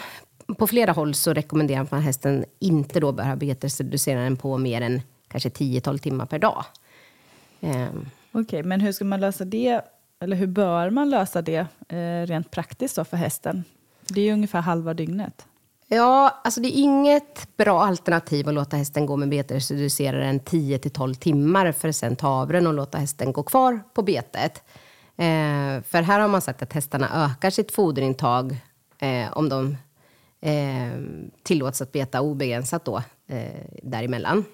på 0.58 0.68
flera 0.68 0.92
håll 0.92 1.14
så 1.14 1.34
rekommenderar 1.34 1.88
man 1.92 2.00
att 2.00 2.06
hästen 2.06 2.46
inte 2.60 3.00
då 3.00 3.12
bör 3.12 3.24
ha 3.24 3.36
betesreduceraren 3.36 4.38
på 4.38 4.58
mer 4.58 4.82
än 4.82 5.02
kanske 5.28 5.50
10-12 5.50 5.98
timmar 5.98 6.26
per 6.26 6.40
dag. 6.40 6.66
Eh, 7.62 7.88
Okej, 8.32 8.64
men 8.64 8.82
hur 8.82 8.92
ska 8.92 9.06
man 9.06 9.22
lösa 9.22 9.46
det? 9.46 9.82
Eller 10.20 10.36
hur 10.36 10.48
bör 10.48 10.90
man 10.90 11.10
lösa 11.10 11.42
det 11.42 11.68
eh, 11.90 12.28
rent 12.28 12.52
praktiskt 12.52 12.96
för 12.96 13.18
hästen? 13.18 13.64
Det 14.08 14.22
är 14.22 14.26
ju 14.26 14.34
ungefär 14.34 14.62
halva 14.62 14.94
dygnet. 14.94 15.46
Ja, 15.88 16.42
alltså 16.44 16.62
det 16.62 16.68
är 16.68 16.82
inget 16.82 17.58
bra 17.58 17.84
alternativ 17.84 18.48
att 18.48 18.54
låta 18.54 18.78
hästen 18.78 19.06
gå 19.06 19.16
med 19.18 19.30
betesreduceraren 19.30 20.40
10-12 20.40 21.14
timmar 21.14 21.72
för 21.72 21.90
att 21.90 21.96
sen 21.96 22.16
ta 22.16 22.28
av 22.28 22.48
den 22.48 22.68
och 22.68 22.74
låta 22.74 22.98
hästen 22.98 23.34
gå 23.34 23.44
kvar 23.44 23.80
på 23.94 24.02
betet. 24.02 24.64
Eh, 25.18 25.82
för 25.84 26.02
här 26.02 26.20
har 26.20 26.28
man 26.28 26.42
sett 26.42 26.62
att 26.62 26.74
hästarna 26.74 27.26
ökar 27.26 27.50
sitt 27.50 27.72
foderintag 27.72 28.58
eh, 29.00 29.38
om 29.38 29.50
de 29.50 29.78
eh, 30.42 31.00
tillåts 31.44 31.82
att 31.82 31.92
beta 31.92 32.22
obegränsat 32.22 32.86
då, 32.86 33.04
eh, 33.28 33.66
däremellan. 33.84 34.46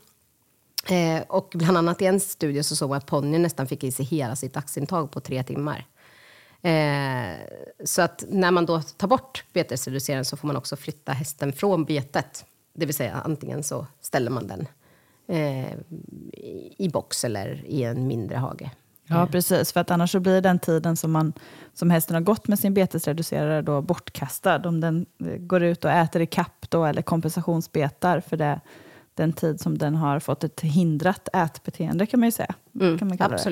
Eh, 0.90 1.22
och 1.28 1.52
bland 1.54 1.78
annat 1.78 2.02
i 2.02 2.06
en 2.06 2.20
studie 2.20 2.64
så 2.64 2.76
såg 2.76 2.90
man 2.90 2.98
att 2.98 3.06
ponnyn 3.06 3.42
nästan 3.42 3.68
fick 3.68 3.84
i 3.84 3.92
sig 3.92 4.06
hela 4.06 4.36
sitt 4.36 4.58
axintag 4.58 5.12
på 5.12 5.20
tre 5.20 5.44
timmar. 5.44 5.86
Eh, 6.62 7.38
så 7.86 8.02
att 8.02 8.24
när 8.30 8.52
man 8.52 8.66
då 8.66 8.82
tar 8.82 9.08
bort 9.08 9.44
betesreduceraren 9.54 10.26
så 10.26 10.38
får 10.38 10.48
man 10.48 10.58
också 10.58 10.76
flytta 10.76 11.12
hästen 11.12 11.54
från 11.54 11.86
betet. 11.86 12.46
Det 12.74 12.86
vill 12.86 12.96
säga 12.96 13.22
antingen 13.26 13.64
så 13.64 13.88
ställer 14.02 14.32
man 14.32 14.48
den 14.48 14.68
eh, 15.28 15.74
i- 16.78 16.90
box 16.94 17.24
eller 17.26 17.64
i 17.66 17.84
en 17.84 18.08
mindre 18.08 18.38
hage. 18.38 18.72
Ja, 19.08 19.28
precis. 19.32 19.72
För 19.74 19.80
att 19.80 19.92
annars 19.92 20.12
så 20.12 20.20
blir 20.20 20.42
den 20.42 20.60
tiden 20.60 20.98
som, 20.98 21.12
man, 21.12 21.34
som 21.74 21.90
hästen 21.90 22.14
har 22.14 22.22
gått 22.22 22.48
med 22.48 22.60
sin 22.60 22.74
betesreducerare 22.74 23.62
då 23.62 23.82
bortkastad. 23.82 24.68
Om 24.68 24.82
den 24.82 25.06
eh, 25.26 25.28
går 25.38 25.64
ut 25.64 25.86
och 25.86 25.92
äter 25.92 26.22
i 26.22 26.26
kapp 26.26 26.66
då, 26.70 26.86
eller 26.86 27.02
kompensationsbetar 27.02 28.20
för 28.20 28.38
det, 28.38 28.60
den 29.14 29.34
tid 29.34 29.60
som 29.62 29.78
den 29.78 29.96
har 29.96 30.20
fått 30.20 30.44
ett 30.44 30.62
hindrat 30.62 31.28
ätbeteende 31.34 32.06
kan 32.06 32.20
man 32.20 32.28
ju 32.28 32.32
säga. 32.32 32.56
kan 32.80 33.08
man 33.08 33.18
kalla 33.18 33.30
det. 33.38 33.44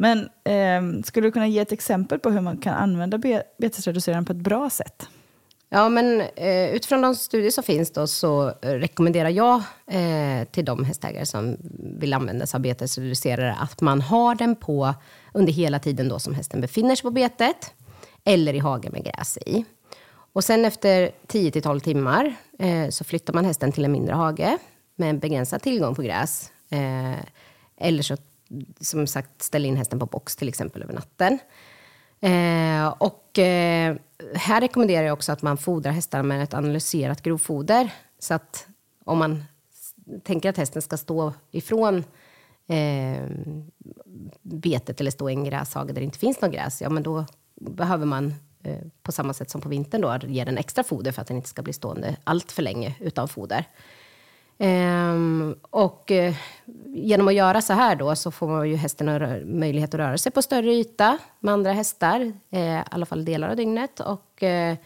Men 0.00 0.18
eh, 0.44 1.02
skulle 1.04 1.26
du 1.26 1.32
kunna 1.32 1.46
ge 1.46 1.58
ett 1.58 1.72
exempel 1.72 2.18
på 2.18 2.30
hur 2.30 2.40
man 2.40 2.56
kan 2.58 2.74
använda 2.74 3.18
be- 3.18 3.42
betesreduceraren 3.58 4.24
på 4.24 4.32
ett 4.32 4.38
bra 4.38 4.70
sätt? 4.70 5.08
Ja, 5.68 5.88
men 5.88 6.20
eh, 6.20 6.70
utifrån 6.70 7.00
de 7.02 7.14
studier 7.14 7.50
som 7.50 7.64
finns 7.64 7.92
då 7.92 8.06
så 8.06 8.48
eh, 8.48 8.70
rekommenderar 8.70 9.28
jag 9.28 9.62
eh, 9.86 10.44
till 10.50 10.64
de 10.64 10.84
hästägare 10.84 11.26
som 11.26 11.56
vill 11.98 12.12
använda 12.12 12.46
sig 12.46 12.58
av 12.58 12.62
betesreducerare 12.62 13.54
att 13.60 13.80
man 13.80 14.00
har 14.00 14.34
den 14.34 14.56
på 14.56 14.94
under 15.34 15.52
hela 15.52 15.78
tiden 15.78 16.08
då 16.08 16.18
som 16.18 16.34
hästen 16.34 16.60
befinner 16.60 16.96
sig 16.96 17.02
på 17.02 17.10
betet 17.10 17.74
eller 18.24 18.54
i 18.54 18.58
hagen 18.58 18.92
med 18.92 19.04
gräs 19.04 19.38
i. 19.46 19.64
Och 20.32 20.44
sen 20.44 20.64
efter 20.64 21.10
10 21.26 21.50
till 21.50 21.62
12 21.62 21.80
timmar 21.80 22.34
eh, 22.58 22.88
så 22.88 23.04
flyttar 23.04 23.34
man 23.34 23.44
hästen 23.44 23.72
till 23.72 23.84
en 23.84 23.92
mindre 23.92 24.14
hage 24.14 24.58
med 24.96 25.10
en 25.10 25.18
begränsad 25.18 25.62
tillgång 25.62 25.94
på 25.94 26.02
gräs. 26.02 26.50
Eh, 26.70 27.20
eller 27.76 28.02
så 28.02 28.16
som 28.80 29.06
sagt 29.06 29.42
ställa 29.42 29.66
in 29.66 29.76
hästen 29.76 29.98
på 29.98 30.06
box 30.06 30.36
till 30.36 30.48
exempel 30.48 30.82
över 30.82 30.94
natten. 30.94 31.38
Eh, 32.20 32.94
och 32.98 33.38
eh, 33.38 33.96
här 34.34 34.60
rekommenderar 34.60 35.06
jag 35.06 35.12
också 35.12 35.32
att 35.32 35.42
man 35.42 35.56
fodrar 35.56 35.92
hästarna 35.92 36.22
med 36.22 36.42
ett 36.42 36.54
analyserat 36.54 37.22
grovfoder. 37.22 37.92
Så 38.18 38.34
att 38.34 38.66
om 39.04 39.18
man 39.18 39.44
tänker 40.24 40.48
att 40.48 40.56
hästen 40.56 40.82
ska 40.82 40.96
stå 40.96 41.32
ifrån 41.50 42.04
eh, 42.66 43.24
betet 44.42 45.00
eller 45.00 45.10
stå 45.10 45.30
i 45.30 45.32
en 45.32 45.44
gräshage 45.44 45.86
där 45.86 45.94
det 45.94 46.04
inte 46.04 46.18
finns 46.18 46.40
något 46.40 46.52
gräs, 46.52 46.82
ja 46.82 46.90
men 46.90 47.02
då 47.02 47.24
behöver 47.60 48.06
man 48.06 48.34
eh, 48.62 48.78
på 49.02 49.12
samma 49.12 49.32
sätt 49.32 49.50
som 49.50 49.60
på 49.60 49.68
vintern 49.68 50.00
då 50.00 50.18
ge 50.26 50.44
den 50.44 50.58
extra 50.58 50.84
foder 50.84 51.12
för 51.12 51.22
att 51.22 51.28
den 51.28 51.36
inte 51.36 51.48
ska 51.48 51.62
bli 51.62 51.72
stående 51.72 52.16
allt 52.24 52.52
för 52.52 52.62
länge 52.62 52.94
utan 53.00 53.28
foder. 53.28 53.64
Ehm, 54.62 55.54
och 55.70 56.10
eh, 56.10 56.34
genom 56.86 57.28
att 57.28 57.34
göra 57.34 57.62
så 57.62 57.72
här 57.72 57.96
då 57.96 58.16
så 58.16 58.30
får 58.30 58.48
man 58.48 58.68
ju 58.68 58.76
hästen 58.76 59.06
möjlighet 59.60 59.94
att 59.94 60.00
röra 60.00 60.18
sig 60.18 60.32
på 60.32 60.42
större 60.42 60.74
yta 60.74 61.18
med 61.40 61.54
andra 61.54 61.72
hästar, 61.72 62.32
eh, 62.50 62.60
i 62.60 62.82
alla 62.90 63.06
fall 63.06 63.24
delar 63.24 63.48
av 63.48 63.56
dygnet. 63.56 64.00
Och, 64.00 64.42
eh, 64.42 64.76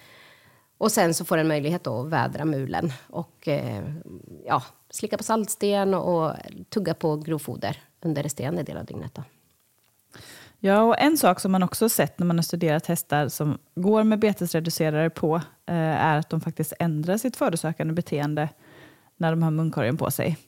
och 0.78 0.92
sen 0.92 1.14
så 1.14 1.24
får 1.24 1.36
den 1.36 1.48
möjlighet 1.48 1.84
då 1.84 2.00
att 2.00 2.08
vädra 2.08 2.44
mulen 2.44 2.92
och 3.06 3.48
eh, 3.48 3.84
ja, 4.46 4.62
slicka 4.90 5.16
på 5.16 5.24
saltsten 5.24 5.94
och 5.94 6.32
tugga 6.68 6.94
på 6.94 7.16
grovfoder 7.16 7.82
under 8.00 8.22
resterande 8.22 8.62
del 8.62 8.76
av 8.76 8.84
dygnet. 8.84 9.14
Då. 9.14 9.22
Ja, 10.58 10.82
och 10.82 10.98
en 10.98 11.16
sak 11.16 11.40
som 11.40 11.52
man 11.52 11.62
också 11.62 11.88
sett 11.88 12.18
när 12.18 12.26
man 12.26 12.38
har 12.38 12.42
studerat 12.42 12.86
hästar 12.86 13.28
som 13.28 13.58
går 13.74 14.02
med 14.02 14.18
betesreducerare 14.18 15.10
på 15.10 15.36
eh, 15.66 15.74
är 15.76 16.18
att 16.18 16.30
de 16.30 16.40
faktiskt 16.40 16.72
ändrar 16.78 17.16
sitt 17.16 17.36
födosökande 17.36 17.94
beteende 17.94 18.48
när 19.16 19.30
de 19.30 19.42
har 19.42 19.50
munkorgen 19.50 19.97
på 19.97 20.11
sig. 20.11 20.38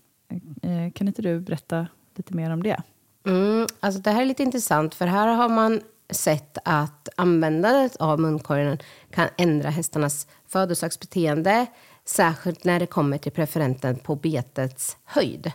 Eh, 0.63 0.93
kan 0.93 1.09
inte 1.09 1.23
du 1.23 1.41
berätta 1.41 1.87
lite 2.17 2.35
mer 2.35 2.51
om 2.51 2.63
det? 2.63 2.83
Mm, 3.27 3.67
alltså 3.81 4.01
det 4.01 4.11
här 4.11 4.23
är 4.23 4.27
lite 4.27 4.43
intressant, 4.43 4.95
för 4.95 5.07
här 5.07 5.29
har 5.29 5.49
man 5.49 5.81
sett 6.11 6.59
att 6.65 7.09
användandet 7.17 7.97
av 7.97 8.21
munkorgen 8.21 8.79
kan 9.11 9.29
ändra 9.37 9.71
hästarnas 9.71 10.27
födelsedagsbeteende. 10.47 11.67
särskilt 12.05 12.65
när 12.65 12.81
det 12.81 12.87
kommer 12.87 13.19
till 13.19 13.33
preferenten 13.33 13.97
på 13.97 14.15
betets 14.15 14.97
höjd. 15.05 15.53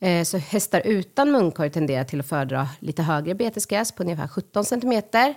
Eh, 0.00 0.24
så 0.24 0.38
hästar 0.38 0.82
utan 0.84 1.30
munkorg 1.30 1.70
tenderar 1.70 2.04
till 2.04 2.20
att 2.20 2.26
föredra 2.26 2.68
lite 2.80 3.02
högre 3.02 3.34
betesgräs 3.34 3.92
på 3.92 4.02
ungefär 4.02 4.28
17 4.28 4.64
centimeter 4.64 5.34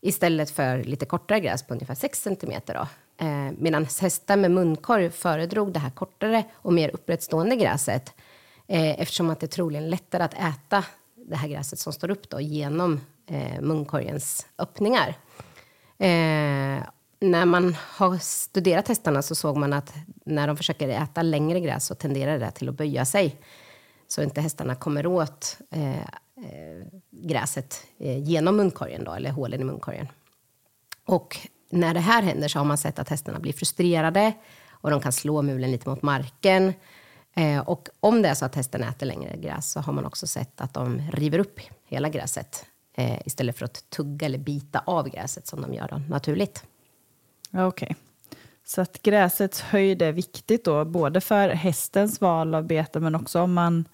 istället 0.00 0.50
för 0.50 0.84
lite 0.84 1.06
kortare 1.06 1.40
gräs 1.40 1.62
på 1.62 1.74
ungefär 1.74 1.94
6 1.94 2.22
centimeter. 2.22 2.74
Då. 2.74 2.88
Eh, 3.18 3.52
Medan 3.58 3.86
hästar 4.00 4.36
med 4.36 4.50
munkorg 4.50 5.10
föredrog 5.10 5.72
det 5.72 5.78
här 5.78 5.90
kortare 5.90 6.44
och 6.54 6.72
mer 6.72 6.90
upprättstående 6.94 7.56
gräset 7.56 8.14
eh, 8.66 9.00
eftersom 9.00 9.30
att 9.30 9.40
det 9.40 9.46
är 9.46 9.48
troligen 9.48 9.90
lättare 9.90 10.22
att 10.22 10.34
äta 10.34 10.84
det 11.14 11.36
här 11.36 11.48
gräset 11.48 11.78
som 11.78 11.92
står 11.92 12.10
upp 12.10 12.28
då, 12.28 12.40
genom 12.40 13.00
eh, 13.26 13.60
munkorgens 13.60 14.46
öppningar. 14.58 15.08
Eh, 15.98 16.82
när 17.20 17.44
man 17.44 17.76
har 17.80 18.18
studerat 18.18 18.88
hästarna 18.88 19.22
så 19.22 19.34
såg 19.34 19.56
man 19.56 19.72
att 19.72 19.94
när 20.24 20.46
de 20.46 20.56
försöker 20.56 20.88
äta 20.88 21.22
längre 21.22 21.60
gräs 21.60 21.86
så 21.86 21.94
tenderar 21.94 22.38
det 22.38 22.50
till 22.50 22.68
att 22.68 22.74
böja 22.74 23.04
sig. 23.04 23.36
Så 24.08 24.22
inte 24.22 24.40
hästarna 24.40 24.74
kommer 24.74 25.06
åt 25.06 25.58
eh, 25.70 26.00
eh 26.00 26.86
gräset 27.10 27.86
eh, 27.98 28.18
genom 28.18 28.56
munkorgen 28.56 29.04
då, 29.04 29.12
eller 29.12 29.30
hålen 29.30 29.60
i 29.60 29.64
munkorgen. 29.64 30.08
Och 31.04 31.38
när 31.68 31.94
det 31.94 32.00
här 32.00 32.22
händer 32.22 32.48
så 32.48 32.58
har 32.58 32.64
man 32.64 32.78
sett 32.78 32.98
att 32.98 33.08
hästarna 33.08 33.38
blir 33.38 33.52
frustrerade 33.52 34.32
och 34.70 34.90
de 34.90 35.00
kan 35.00 35.12
slå 35.12 35.42
mulen 35.42 35.70
lite 35.70 35.88
mot 35.88 36.02
marken. 36.02 36.74
Eh, 37.34 37.60
och 37.60 37.88
om 38.00 38.22
det 38.22 38.28
är 38.28 38.34
så 38.34 38.44
att 38.44 38.54
hästen 38.54 38.82
äter 38.82 39.06
längre 39.06 39.36
gräs 39.36 39.72
så 39.72 39.80
har 39.80 39.92
man 39.92 40.04
också 40.04 40.26
sett 40.26 40.60
att 40.60 40.74
de 40.74 41.02
river 41.12 41.38
upp 41.38 41.60
hela 41.84 42.08
gräset 42.08 42.66
eh, 42.94 43.20
istället 43.26 43.58
för 43.58 43.64
att 43.64 43.90
tugga 43.90 44.26
eller 44.26 44.38
bita 44.38 44.82
av 44.86 45.08
gräset 45.08 45.46
som 45.46 45.62
de 45.62 45.74
gör 45.74 45.88
då, 45.88 45.98
naturligt. 46.08 46.64
Okej. 47.52 47.64
Okej. 47.66 47.96
Så 48.64 48.80
att 48.80 49.02
gräsets 49.02 49.60
höjd 49.60 50.02
är 50.02 50.12
viktigt 50.12 50.64
då, 50.64 50.84
både 50.84 51.20
för 51.20 51.48
hästens 51.48 52.20
val 52.20 52.54
av 52.54 52.64
bete 52.64 53.00
men 53.00 53.14
också 53.14 53.40
om 53.40 53.52
man 53.52 53.84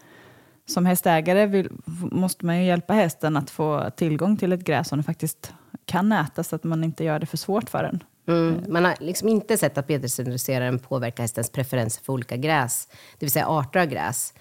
som 0.67 0.87
hästägare 0.87 1.47
vill, 1.47 1.71
måste 2.11 2.47
man 2.47 2.59
ju 2.59 2.67
hjälpa 2.67 2.93
hästen 2.93 3.37
att 3.37 3.51
få 3.51 3.91
tillgång 3.97 4.37
till 4.37 4.53
ett 4.53 4.65
gräs 4.65 4.89
som 4.89 4.99
den 4.99 5.05
faktiskt 5.05 5.53
kan 5.85 6.13
äta 6.13 6.43
så 6.43 6.57
att 6.57 6.65
man 6.65 6.85
inte 6.85 7.05
gör 7.05 7.19
det 7.19 7.27
för 7.27 7.37
svårt 7.37 7.71
för 7.71 7.83
den. 7.83 8.05
Mm. 8.29 8.65
Man 8.69 8.85
har 8.85 8.97
liksom 9.01 9.29
inte 9.29 9.59
sett 9.59 9.79
att 9.79 9.87
betesreduceraren 9.87 10.79
påverkar 10.79 11.23
hästens 11.23 11.51
preferenser 11.51 12.05
för 12.05 12.13
olika 12.13 12.37
gräs, 12.37 12.89
det 13.19 13.27
vill 13.27 13.33
säga 13.33 13.47
arter 13.47 13.81
av 13.81 13.87
gräs. 13.87 14.35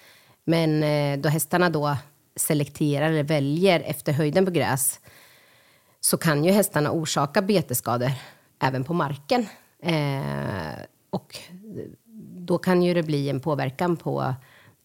Men 0.44 0.84
eh, 0.84 1.20
då 1.20 1.30
hästarna 1.30 1.70
då 1.70 1.98
selekterar 2.36 3.10
eller 3.10 3.24
väljer 3.24 3.80
efter 3.80 4.14
höjden 4.14 4.46
på 4.46 4.52
gräs 4.52 5.00
så 6.00 6.18
kan 6.18 6.46
ju 6.46 6.52
hästarna 6.52 6.92
orsaka 6.92 7.42
betesskador 7.42 8.12
även 8.60 8.84
på 8.84 8.94
marken. 8.94 9.46
Eh, 9.84 10.84
och 11.10 11.38
då 12.36 12.58
kan 12.58 12.82
ju 12.82 12.94
det 12.94 13.04
bli 13.04 13.30
en 13.30 13.40
påverkan 13.40 13.98
på 13.98 14.36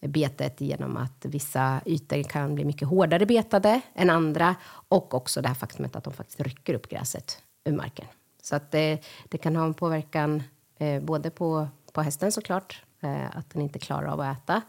betet 0.08 0.60
genom 0.60 0.96
att 0.96 1.24
vissa 1.24 1.80
ytor 1.86 2.22
kan 2.22 2.54
bli 2.54 2.64
mycket 2.64 2.88
hårdare 2.88 3.26
betade 3.26 3.80
än 3.94 4.10
andra 4.10 4.54
och 4.88 5.14
också 5.14 5.42
det 5.42 5.48
här 5.48 5.54
faktumet 5.54 5.96
att 5.96 6.04
de 6.04 6.12
faktiskt 6.12 6.40
rycker 6.40 6.74
upp 6.74 6.88
gräset 6.88 7.42
ur 7.64 7.72
marken. 7.72 8.06
Så 8.42 8.56
att 8.56 8.70
det, 8.70 8.98
det 9.28 9.38
kan 9.38 9.56
ha 9.56 9.64
en 9.64 9.74
påverkan 9.74 10.42
eh, 10.78 11.02
både 11.02 11.30
på, 11.30 11.68
på 11.92 12.02
hästen 12.02 12.32
såklart, 12.32 12.82
eh, 13.00 13.36
att 13.36 13.50
den 13.50 13.62
inte 13.62 13.78
klarar 13.78 14.06
av 14.06 14.20
att 14.20 14.38
äta, 14.38 14.62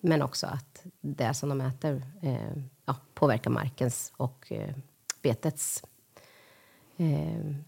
men 0.00 0.22
också 0.22 0.46
att 0.46 0.84
det 1.00 1.34
som 1.34 1.48
de 1.48 1.60
äter 1.60 2.02
eh, 2.22 2.56
ja, 2.86 2.96
påverkar 3.14 3.50
markens 3.50 4.12
och 4.16 4.52
eh, 4.52 4.74
betets 5.22 5.84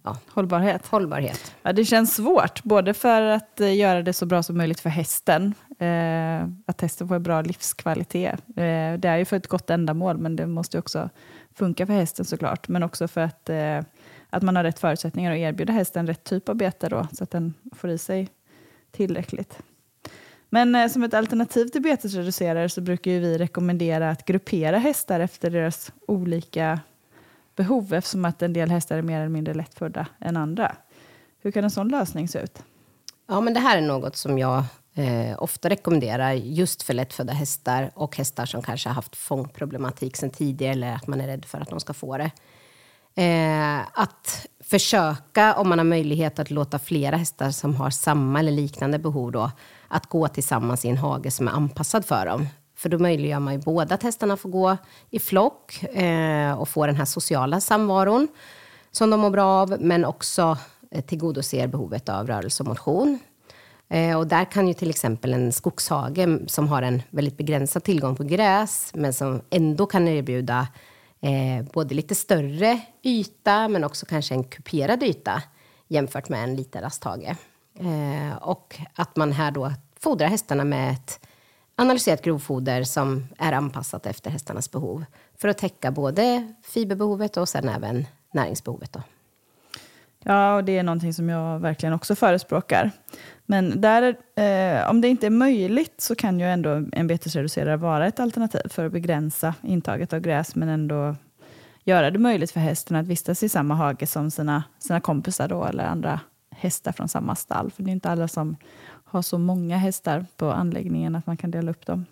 ja, 0.02 0.16
Hållbarhet. 0.28 0.86
hållbarhet. 0.86 1.54
Ja, 1.62 1.72
det 1.72 1.84
känns 1.84 2.16
svårt, 2.16 2.62
både 2.62 2.94
för 2.94 3.22
att 3.22 3.60
eh, 3.60 3.76
göra 3.76 4.02
det 4.02 4.12
så 4.12 4.26
bra 4.26 4.42
som 4.42 4.56
möjligt 4.56 4.80
för 4.80 4.90
hästen, 4.90 5.54
eh, 5.78 6.48
att 6.66 6.80
hästen 6.80 7.08
får 7.08 7.14
en 7.14 7.22
bra 7.22 7.40
livskvalitet. 7.42 8.40
Eh, 8.48 8.92
det 8.98 9.04
är 9.08 9.16
ju 9.16 9.24
för 9.24 9.36
ett 9.36 9.46
gott 9.46 9.70
ändamål, 9.70 10.18
men 10.18 10.36
det 10.36 10.46
måste 10.46 10.78
också 10.78 11.10
funka 11.54 11.86
för 11.86 11.92
hästen 11.92 12.24
såklart. 12.24 12.68
Men 12.68 12.82
också 12.82 13.08
för 13.08 13.20
att, 13.20 13.48
eh, 13.50 13.80
att 14.30 14.42
man 14.42 14.56
har 14.56 14.64
rätt 14.64 14.78
förutsättningar 14.78 15.32
att 15.32 15.38
erbjuda 15.38 15.72
hästen 15.72 16.06
rätt 16.06 16.24
typ 16.24 16.48
av 16.48 16.54
bete 16.56 16.88
då, 16.88 17.06
så 17.12 17.24
att 17.24 17.30
den 17.30 17.54
får 17.74 17.90
i 17.90 17.98
sig 17.98 18.28
tillräckligt. 18.90 19.58
Men 20.50 20.74
eh, 20.74 20.88
som 20.88 21.02
ett 21.02 21.14
alternativ 21.14 21.66
till 21.68 21.82
betesreducerare 21.82 22.68
så 22.68 22.80
brukar 22.80 23.10
ju 23.10 23.20
vi 23.20 23.38
rekommendera 23.38 24.10
att 24.10 24.24
gruppera 24.24 24.78
hästar 24.78 25.20
efter 25.20 25.50
deras 25.50 25.92
olika 26.08 26.80
behov 27.56 27.94
eftersom 27.94 28.24
att 28.24 28.42
en 28.42 28.52
del 28.52 28.70
hästar 28.70 28.98
är 28.98 29.02
mer 29.02 29.20
eller 29.20 29.28
mindre 29.28 29.54
lättfödda 29.54 30.06
än 30.20 30.36
andra. 30.36 30.76
Hur 31.42 31.50
kan 31.50 31.64
en 31.64 31.70
sån 31.70 31.88
lösning 31.88 32.28
se 32.28 32.38
ut? 32.38 32.62
Ja, 33.28 33.40
men 33.40 33.54
det 33.54 33.60
här 33.60 33.78
är 33.78 33.82
något 33.82 34.16
som 34.16 34.38
jag 34.38 34.64
eh, 34.94 35.42
ofta 35.42 35.70
rekommenderar 35.70 36.32
just 36.32 36.82
för 36.82 36.94
lättfödda 36.94 37.32
hästar 37.32 37.90
och 37.94 38.16
hästar 38.16 38.46
som 38.46 38.62
kanske 38.62 38.88
har 38.88 38.94
haft 38.94 39.16
fångproblematik 39.16 40.16
sedan 40.16 40.30
tidigare 40.30 40.72
eller 40.72 40.94
att 40.94 41.06
man 41.06 41.20
är 41.20 41.26
rädd 41.26 41.44
för 41.44 41.60
att 41.60 41.70
de 41.70 41.80
ska 41.80 41.94
få 41.94 42.18
det. 42.18 42.30
Eh, 43.22 43.80
att 43.92 44.46
försöka, 44.64 45.54
om 45.54 45.68
man 45.68 45.78
har 45.78 45.84
möjlighet, 45.84 46.38
att 46.38 46.50
låta 46.50 46.78
flera 46.78 47.16
hästar 47.16 47.50
som 47.50 47.74
har 47.74 47.90
samma 47.90 48.38
eller 48.38 48.52
liknande 48.52 48.98
behov 48.98 49.32
då, 49.32 49.50
att 49.88 50.06
gå 50.06 50.28
tillsammans 50.28 50.84
i 50.84 50.88
en 50.88 50.96
hage 50.96 51.30
som 51.30 51.48
är 51.48 51.52
anpassad 51.52 52.04
för 52.04 52.26
dem. 52.26 52.46
För 52.76 52.88
då 52.88 52.98
möjliggör 52.98 53.40
man 53.40 53.54
ju 53.54 53.60
båda 53.60 53.94
att 53.94 54.02
hästarna 54.02 54.36
får 54.36 54.48
gå 54.48 54.76
i 55.10 55.18
flock 55.18 55.82
eh, 55.82 56.60
och 56.60 56.68
få 56.68 56.86
den 56.86 56.96
här 56.96 57.04
sociala 57.04 57.60
samvaron 57.60 58.28
som 58.90 59.10
de 59.10 59.20
mår 59.20 59.30
bra 59.30 59.44
av, 59.44 59.76
men 59.80 60.04
också 60.04 60.58
eh, 60.90 61.04
tillgodoser 61.04 61.66
behovet 61.66 62.08
av 62.08 62.26
rörelse 62.26 62.62
och 62.62 62.68
motion. 62.68 63.18
Eh, 63.88 64.18
och 64.18 64.26
där 64.26 64.44
kan 64.44 64.68
ju 64.68 64.74
till 64.74 64.90
exempel 64.90 65.34
en 65.34 65.52
skogshage 65.52 66.48
som 66.50 66.68
har 66.68 66.82
en 66.82 67.02
väldigt 67.10 67.36
begränsad 67.36 67.84
tillgång 67.84 68.16
på 68.16 68.24
gräs, 68.24 68.90
men 68.94 69.12
som 69.12 69.42
ändå 69.50 69.86
kan 69.86 70.08
erbjuda 70.08 70.68
eh, 71.20 71.64
både 71.72 71.94
lite 71.94 72.14
större 72.14 72.80
yta, 73.02 73.68
men 73.68 73.84
också 73.84 74.06
kanske 74.06 74.34
en 74.34 74.44
kuperad 74.44 75.02
yta 75.02 75.42
jämfört 75.88 76.28
med 76.28 76.44
en 76.44 76.56
liten 76.56 76.82
rasthage. 76.82 77.36
Eh, 77.78 78.36
och 78.42 78.80
att 78.94 79.16
man 79.16 79.32
här 79.32 79.50
då 79.50 79.72
fodrar 80.00 80.28
hästarna 80.28 80.64
med 80.64 80.92
ett 80.92 81.20
analyserat 81.76 82.22
grovfoder 82.22 82.84
som 82.84 83.28
är 83.38 83.52
anpassat 83.52 84.06
efter 84.06 84.30
hästarnas 84.30 84.70
behov 84.70 85.04
för 85.38 85.48
att 85.48 85.58
täcka 85.58 85.90
både 85.90 86.52
fiberbehovet 86.62 87.36
och 87.36 87.48
sen 87.48 87.68
även 87.68 88.06
näringsbehovet. 88.32 88.92
Då. 88.92 89.02
Ja, 90.24 90.56
och 90.56 90.64
det 90.64 90.78
är 90.78 90.82
någonting 90.82 91.14
som 91.14 91.28
jag 91.28 91.58
verkligen 91.58 91.92
också 91.92 92.14
förespråkar. 92.14 92.90
Men 93.46 93.80
där, 93.80 94.02
eh, 94.36 94.90
om 94.90 95.00
det 95.00 95.08
inte 95.08 95.26
är 95.26 95.30
möjligt 95.30 96.00
så 96.00 96.14
kan 96.14 96.40
ju 96.40 96.46
ändå 96.46 96.84
en 96.92 97.06
betesreducerare 97.06 97.76
vara 97.76 98.06
ett 98.06 98.20
alternativ 98.20 98.68
för 98.68 98.86
att 98.86 98.92
begränsa 98.92 99.54
intaget 99.62 100.12
av 100.12 100.20
gräs 100.20 100.54
men 100.54 100.68
ändå 100.68 101.16
göra 101.84 102.10
det 102.10 102.18
möjligt 102.18 102.50
för 102.50 102.60
hästen 102.60 102.96
att 102.96 103.06
vistas 103.06 103.42
i 103.42 103.48
samma 103.48 103.74
hage 103.74 104.06
som 104.06 104.30
sina, 104.30 104.64
sina 104.78 105.00
kompisar 105.00 105.48
då, 105.48 105.64
eller 105.64 105.84
andra 105.84 106.20
hästar 106.56 106.92
från 106.92 107.08
samma 107.08 107.34
stall. 107.34 107.70
För 107.70 107.82
det 107.82 107.90
är 107.90 107.92
inte 107.92 108.10
alla 108.10 108.28
som 108.28 108.56
har 109.04 109.22
så 109.22 109.38
många 109.38 109.76
hästar 109.76 110.26
på 110.36 110.50
anläggningen 110.50 111.16
att 111.16 111.26
man 111.26 111.36
kan 111.36 111.50
dela 111.50 111.70
upp 111.70 111.86
dem. 111.86 112.06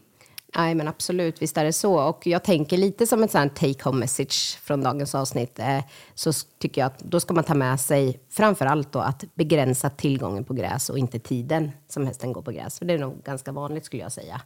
Nej, 0.56 0.74
men 0.74 0.88
absolut, 0.88 1.42
visst 1.42 1.56
är 1.56 1.64
det 1.64 1.72
så. 1.72 2.00
Och 2.00 2.26
jag 2.26 2.44
tänker 2.44 2.78
lite 2.78 3.06
som 3.06 3.22
ett 3.22 3.30
sånt 3.30 3.56
take 3.56 3.84
home 3.84 3.98
message 3.98 4.58
från 4.62 4.82
dagens 4.82 5.14
avsnitt. 5.14 5.58
Eh, 5.58 5.80
så 6.14 6.32
tycker 6.58 6.80
jag 6.80 6.86
att 6.86 6.98
då 6.98 7.20
ska 7.20 7.34
man 7.34 7.44
ta 7.44 7.54
med 7.54 7.80
sig 7.80 8.20
framför 8.30 8.66
allt 8.66 8.92
då 8.92 8.98
att 8.98 9.24
begränsa 9.34 9.90
tillgången 9.90 10.44
på 10.44 10.54
gräs 10.54 10.90
och 10.90 10.98
inte 10.98 11.18
tiden 11.18 11.70
som 11.88 12.06
hästen 12.06 12.32
går 12.32 12.42
på 12.42 12.50
gräs. 12.50 12.78
För 12.78 12.84
det 12.84 12.94
är 12.94 12.98
nog 12.98 13.22
ganska 13.24 13.52
vanligt 13.52 13.84
skulle 13.84 14.02
jag 14.02 14.12
säga. 14.12 14.40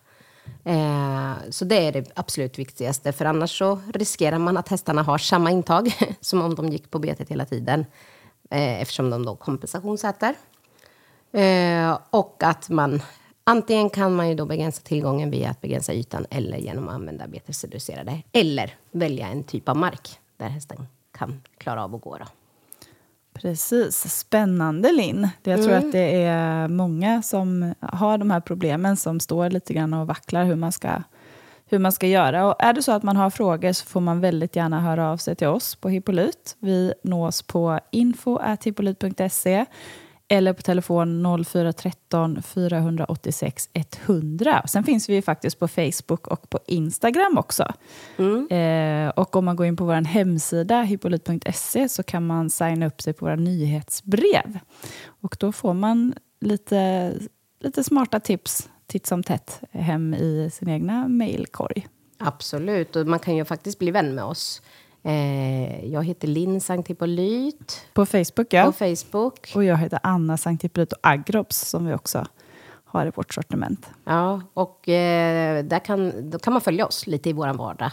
Eh, 0.65 1.51
så 1.51 1.65
det 1.65 1.87
är 1.87 1.93
det 1.93 2.13
absolut 2.15 2.59
viktigaste. 2.59 3.13
För 3.13 3.25
annars 3.25 3.59
så 3.59 3.81
riskerar 3.95 4.39
man 4.39 4.57
att 4.57 4.69
hästarna 4.69 5.03
har 5.03 5.19
samma 5.19 5.51
intag 5.51 5.93
som 6.21 6.43
om 6.43 6.55
de 6.55 6.69
gick 6.69 6.91
på 6.91 6.99
betet 6.99 7.29
hela 7.29 7.45
tiden. 7.45 7.85
Eh, 8.51 8.83
eftersom 8.83 9.11
de 9.11 9.25
då 9.25 9.37
kompensationsäter. 9.37 10.35
Eh, 11.33 11.99
och 12.11 12.43
att 12.43 12.69
man 12.69 13.03
antingen 13.45 13.91
kan 13.91 14.15
man 14.15 14.29
ju 14.29 14.35
då 14.35 14.47
begränsa 14.47 14.83
tillgången 14.83 15.31
via 15.31 15.51
att 15.51 15.61
begränsa 15.61 15.93
ytan 15.95 16.27
eller 16.31 16.59
genom 16.59 16.89
att 16.89 16.95
använda 16.95 17.29
betesreducerade. 17.29 18.23
Eller 18.33 18.75
välja 18.91 19.29
en 19.29 19.45
typ 19.45 19.69
av 19.69 19.77
mark 19.77 20.19
där 20.37 20.49
hästen 20.49 20.87
kan 21.19 21.43
klara 21.59 21.85
av 21.85 21.95
att 21.95 22.01
gå. 22.01 22.17
Då. 22.17 22.25
Precis, 23.33 24.19
spännande 24.19 24.93
Linn. 24.93 25.29
Jag 25.43 25.65
tror 25.65 25.75
att 25.75 25.93
det 25.93 26.23
är 26.23 26.69
många 26.69 27.23
som 27.23 27.75
har 27.81 28.19
de 28.19 28.31
här 28.31 28.41
problemen 28.41 28.97
som 28.97 29.21
står 29.21 29.51
lite 29.51 29.75
grann 29.75 29.95
och 29.95 30.07
vacklar 30.07 30.45
hur 30.45 30.57
man 30.57 30.73
ska, 30.73 31.03
hur 31.71 31.79
man 31.79 31.93
ska 31.93 32.07
göra. 32.07 32.47
Och 32.47 32.55
är 32.59 32.73
det 32.73 32.83
så 32.83 32.93
att 32.93 33.03
man 33.03 33.17
har 33.17 33.31
frågor 33.31 33.73
så 33.73 33.87
får 33.87 34.01
man 34.01 34.21
väldigt 34.21 34.57
gärna 34.57 34.81
höra 34.81 35.11
av 35.11 35.17
sig 35.17 35.37
till 35.37 35.47
oss 35.47 35.75
på 35.75 35.89
Hippolyt. 35.89 36.57
Vi 36.59 36.93
nås 37.03 37.43
på 37.43 37.81
info.hippolyt.se 37.91 39.67
eller 40.29 40.53
på 40.53 40.63
telefon 40.63 41.45
0413 41.45 42.43
486 42.43 43.69
100. 43.73 44.63
Sen 44.67 44.85
finns 44.85 45.09
vi 45.09 45.15
ju 45.15 45.23
faktiskt 45.23 45.59
på 45.59 45.69
Facebook 45.69 46.27
och 46.27 46.51
på 46.51 46.59
Instagram 46.67 47.39
också. 47.39 47.73
Eh, 48.55 49.09
och 49.09 49.37
om 49.37 49.45
man 49.45 49.57
går 49.57 49.67
in 49.67 49.77
på 49.77 49.85
vår 49.85 50.05
hemsida 50.07 50.83
hippolyt.se 50.83 51.89
så 51.89 52.03
kan 52.03 52.27
man 52.27 52.51
signa 52.51 52.87
upp 52.87 53.03
sig 53.03 53.13
på 53.13 53.25
våra 53.25 53.37
nyhetsbrev. 53.37 54.59
Och 55.21 55.37
då 55.41 55.53
får 55.53 55.75
man 55.75 56.15
lite, 56.41 57.13
lite 57.61 57.85
smarta 57.85 58.21
tips 58.21 58.69
titt 58.89 59.07
som 59.07 59.23
tätt 59.23 59.61
hem 59.71 60.15
i 60.15 60.51
sin 60.53 60.69
egna 60.69 61.09
mejlkorg. 61.09 61.89
Absolut, 62.19 62.97
och 62.97 63.07
man 63.07 63.19
kan 63.19 63.37
ju 63.37 63.45
faktiskt 63.45 63.79
bli 63.79 63.91
vän 63.91 64.15
med 64.15 64.25
oss. 64.25 64.63
Eh, 65.03 65.85
jag 65.93 66.05
heter 66.05 66.29
Linn 66.29 66.61
Sankt 66.61 66.89
Hippolyt 66.91 67.87
På 67.95 68.07
Facebook, 68.07 68.53
ja. 68.53 68.65
på 68.65 68.73
Facebook. 68.73 69.53
Och 69.55 69.65
jag 69.65 69.77
heter 69.77 69.99
Anna 70.03 70.37
Sankt 70.37 70.65
Hippolyt 70.65 70.93
och 70.93 70.99
Agrops 71.03 71.69
som 71.69 71.87
vi 71.87 71.95
också 71.95 72.27
har 72.85 73.07
i 73.07 73.11
vårt 73.11 73.35
sortiment. 73.35 73.91
Ja, 74.05 74.41
och 74.55 74.89
eh, 74.89 75.65
där 75.65 75.79
kan, 75.79 76.31
då 76.31 76.39
kan 76.39 76.53
man 76.53 76.63
följa 76.63 76.87
oss 76.87 77.07
lite 77.07 77.31
i 77.31 77.33
vår 77.33 77.55
vardag. 77.55 77.93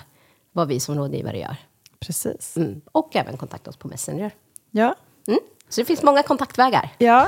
Vad 0.52 0.68
vi 0.68 0.80
som 0.80 0.96
rådgivare 0.96 1.40
gör. 1.40 1.58
Precis. 2.00 2.58
Mm. 2.58 2.82
Och 2.92 3.16
även 3.16 3.38
kontakta 3.38 3.70
oss 3.70 3.78
på 3.78 3.88
Messenger. 3.88 4.32
Ja. 4.72 4.96
Mm. 5.28 5.40
Så 5.70 5.82
det 5.82 5.86
finns 5.86 6.04
många 6.04 6.24
kontaktvägar. 6.24 6.90
Ja. 6.98 7.28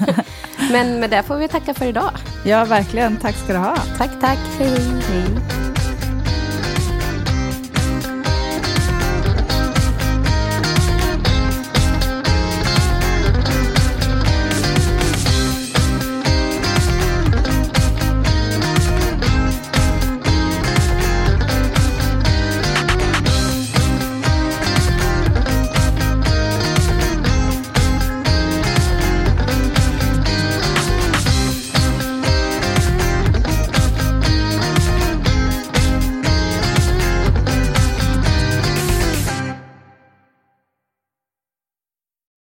Men 0.72 1.00
med 1.00 1.10
det 1.10 1.22
får 1.22 1.36
vi 1.36 1.48
tacka 1.48 1.74
för 1.74 1.86
idag. 1.86 2.10
ja, 2.44 2.64
verkligen. 2.64 3.16
Tack 3.16 3.34
ska 3.36 3.52
du 3.52 3.58
ha. 3.58 3.76
Tack, 3.98 4.10
tack. 4.20 4.38
Hej. 4.58 4.78
Hej. 5.08 5.71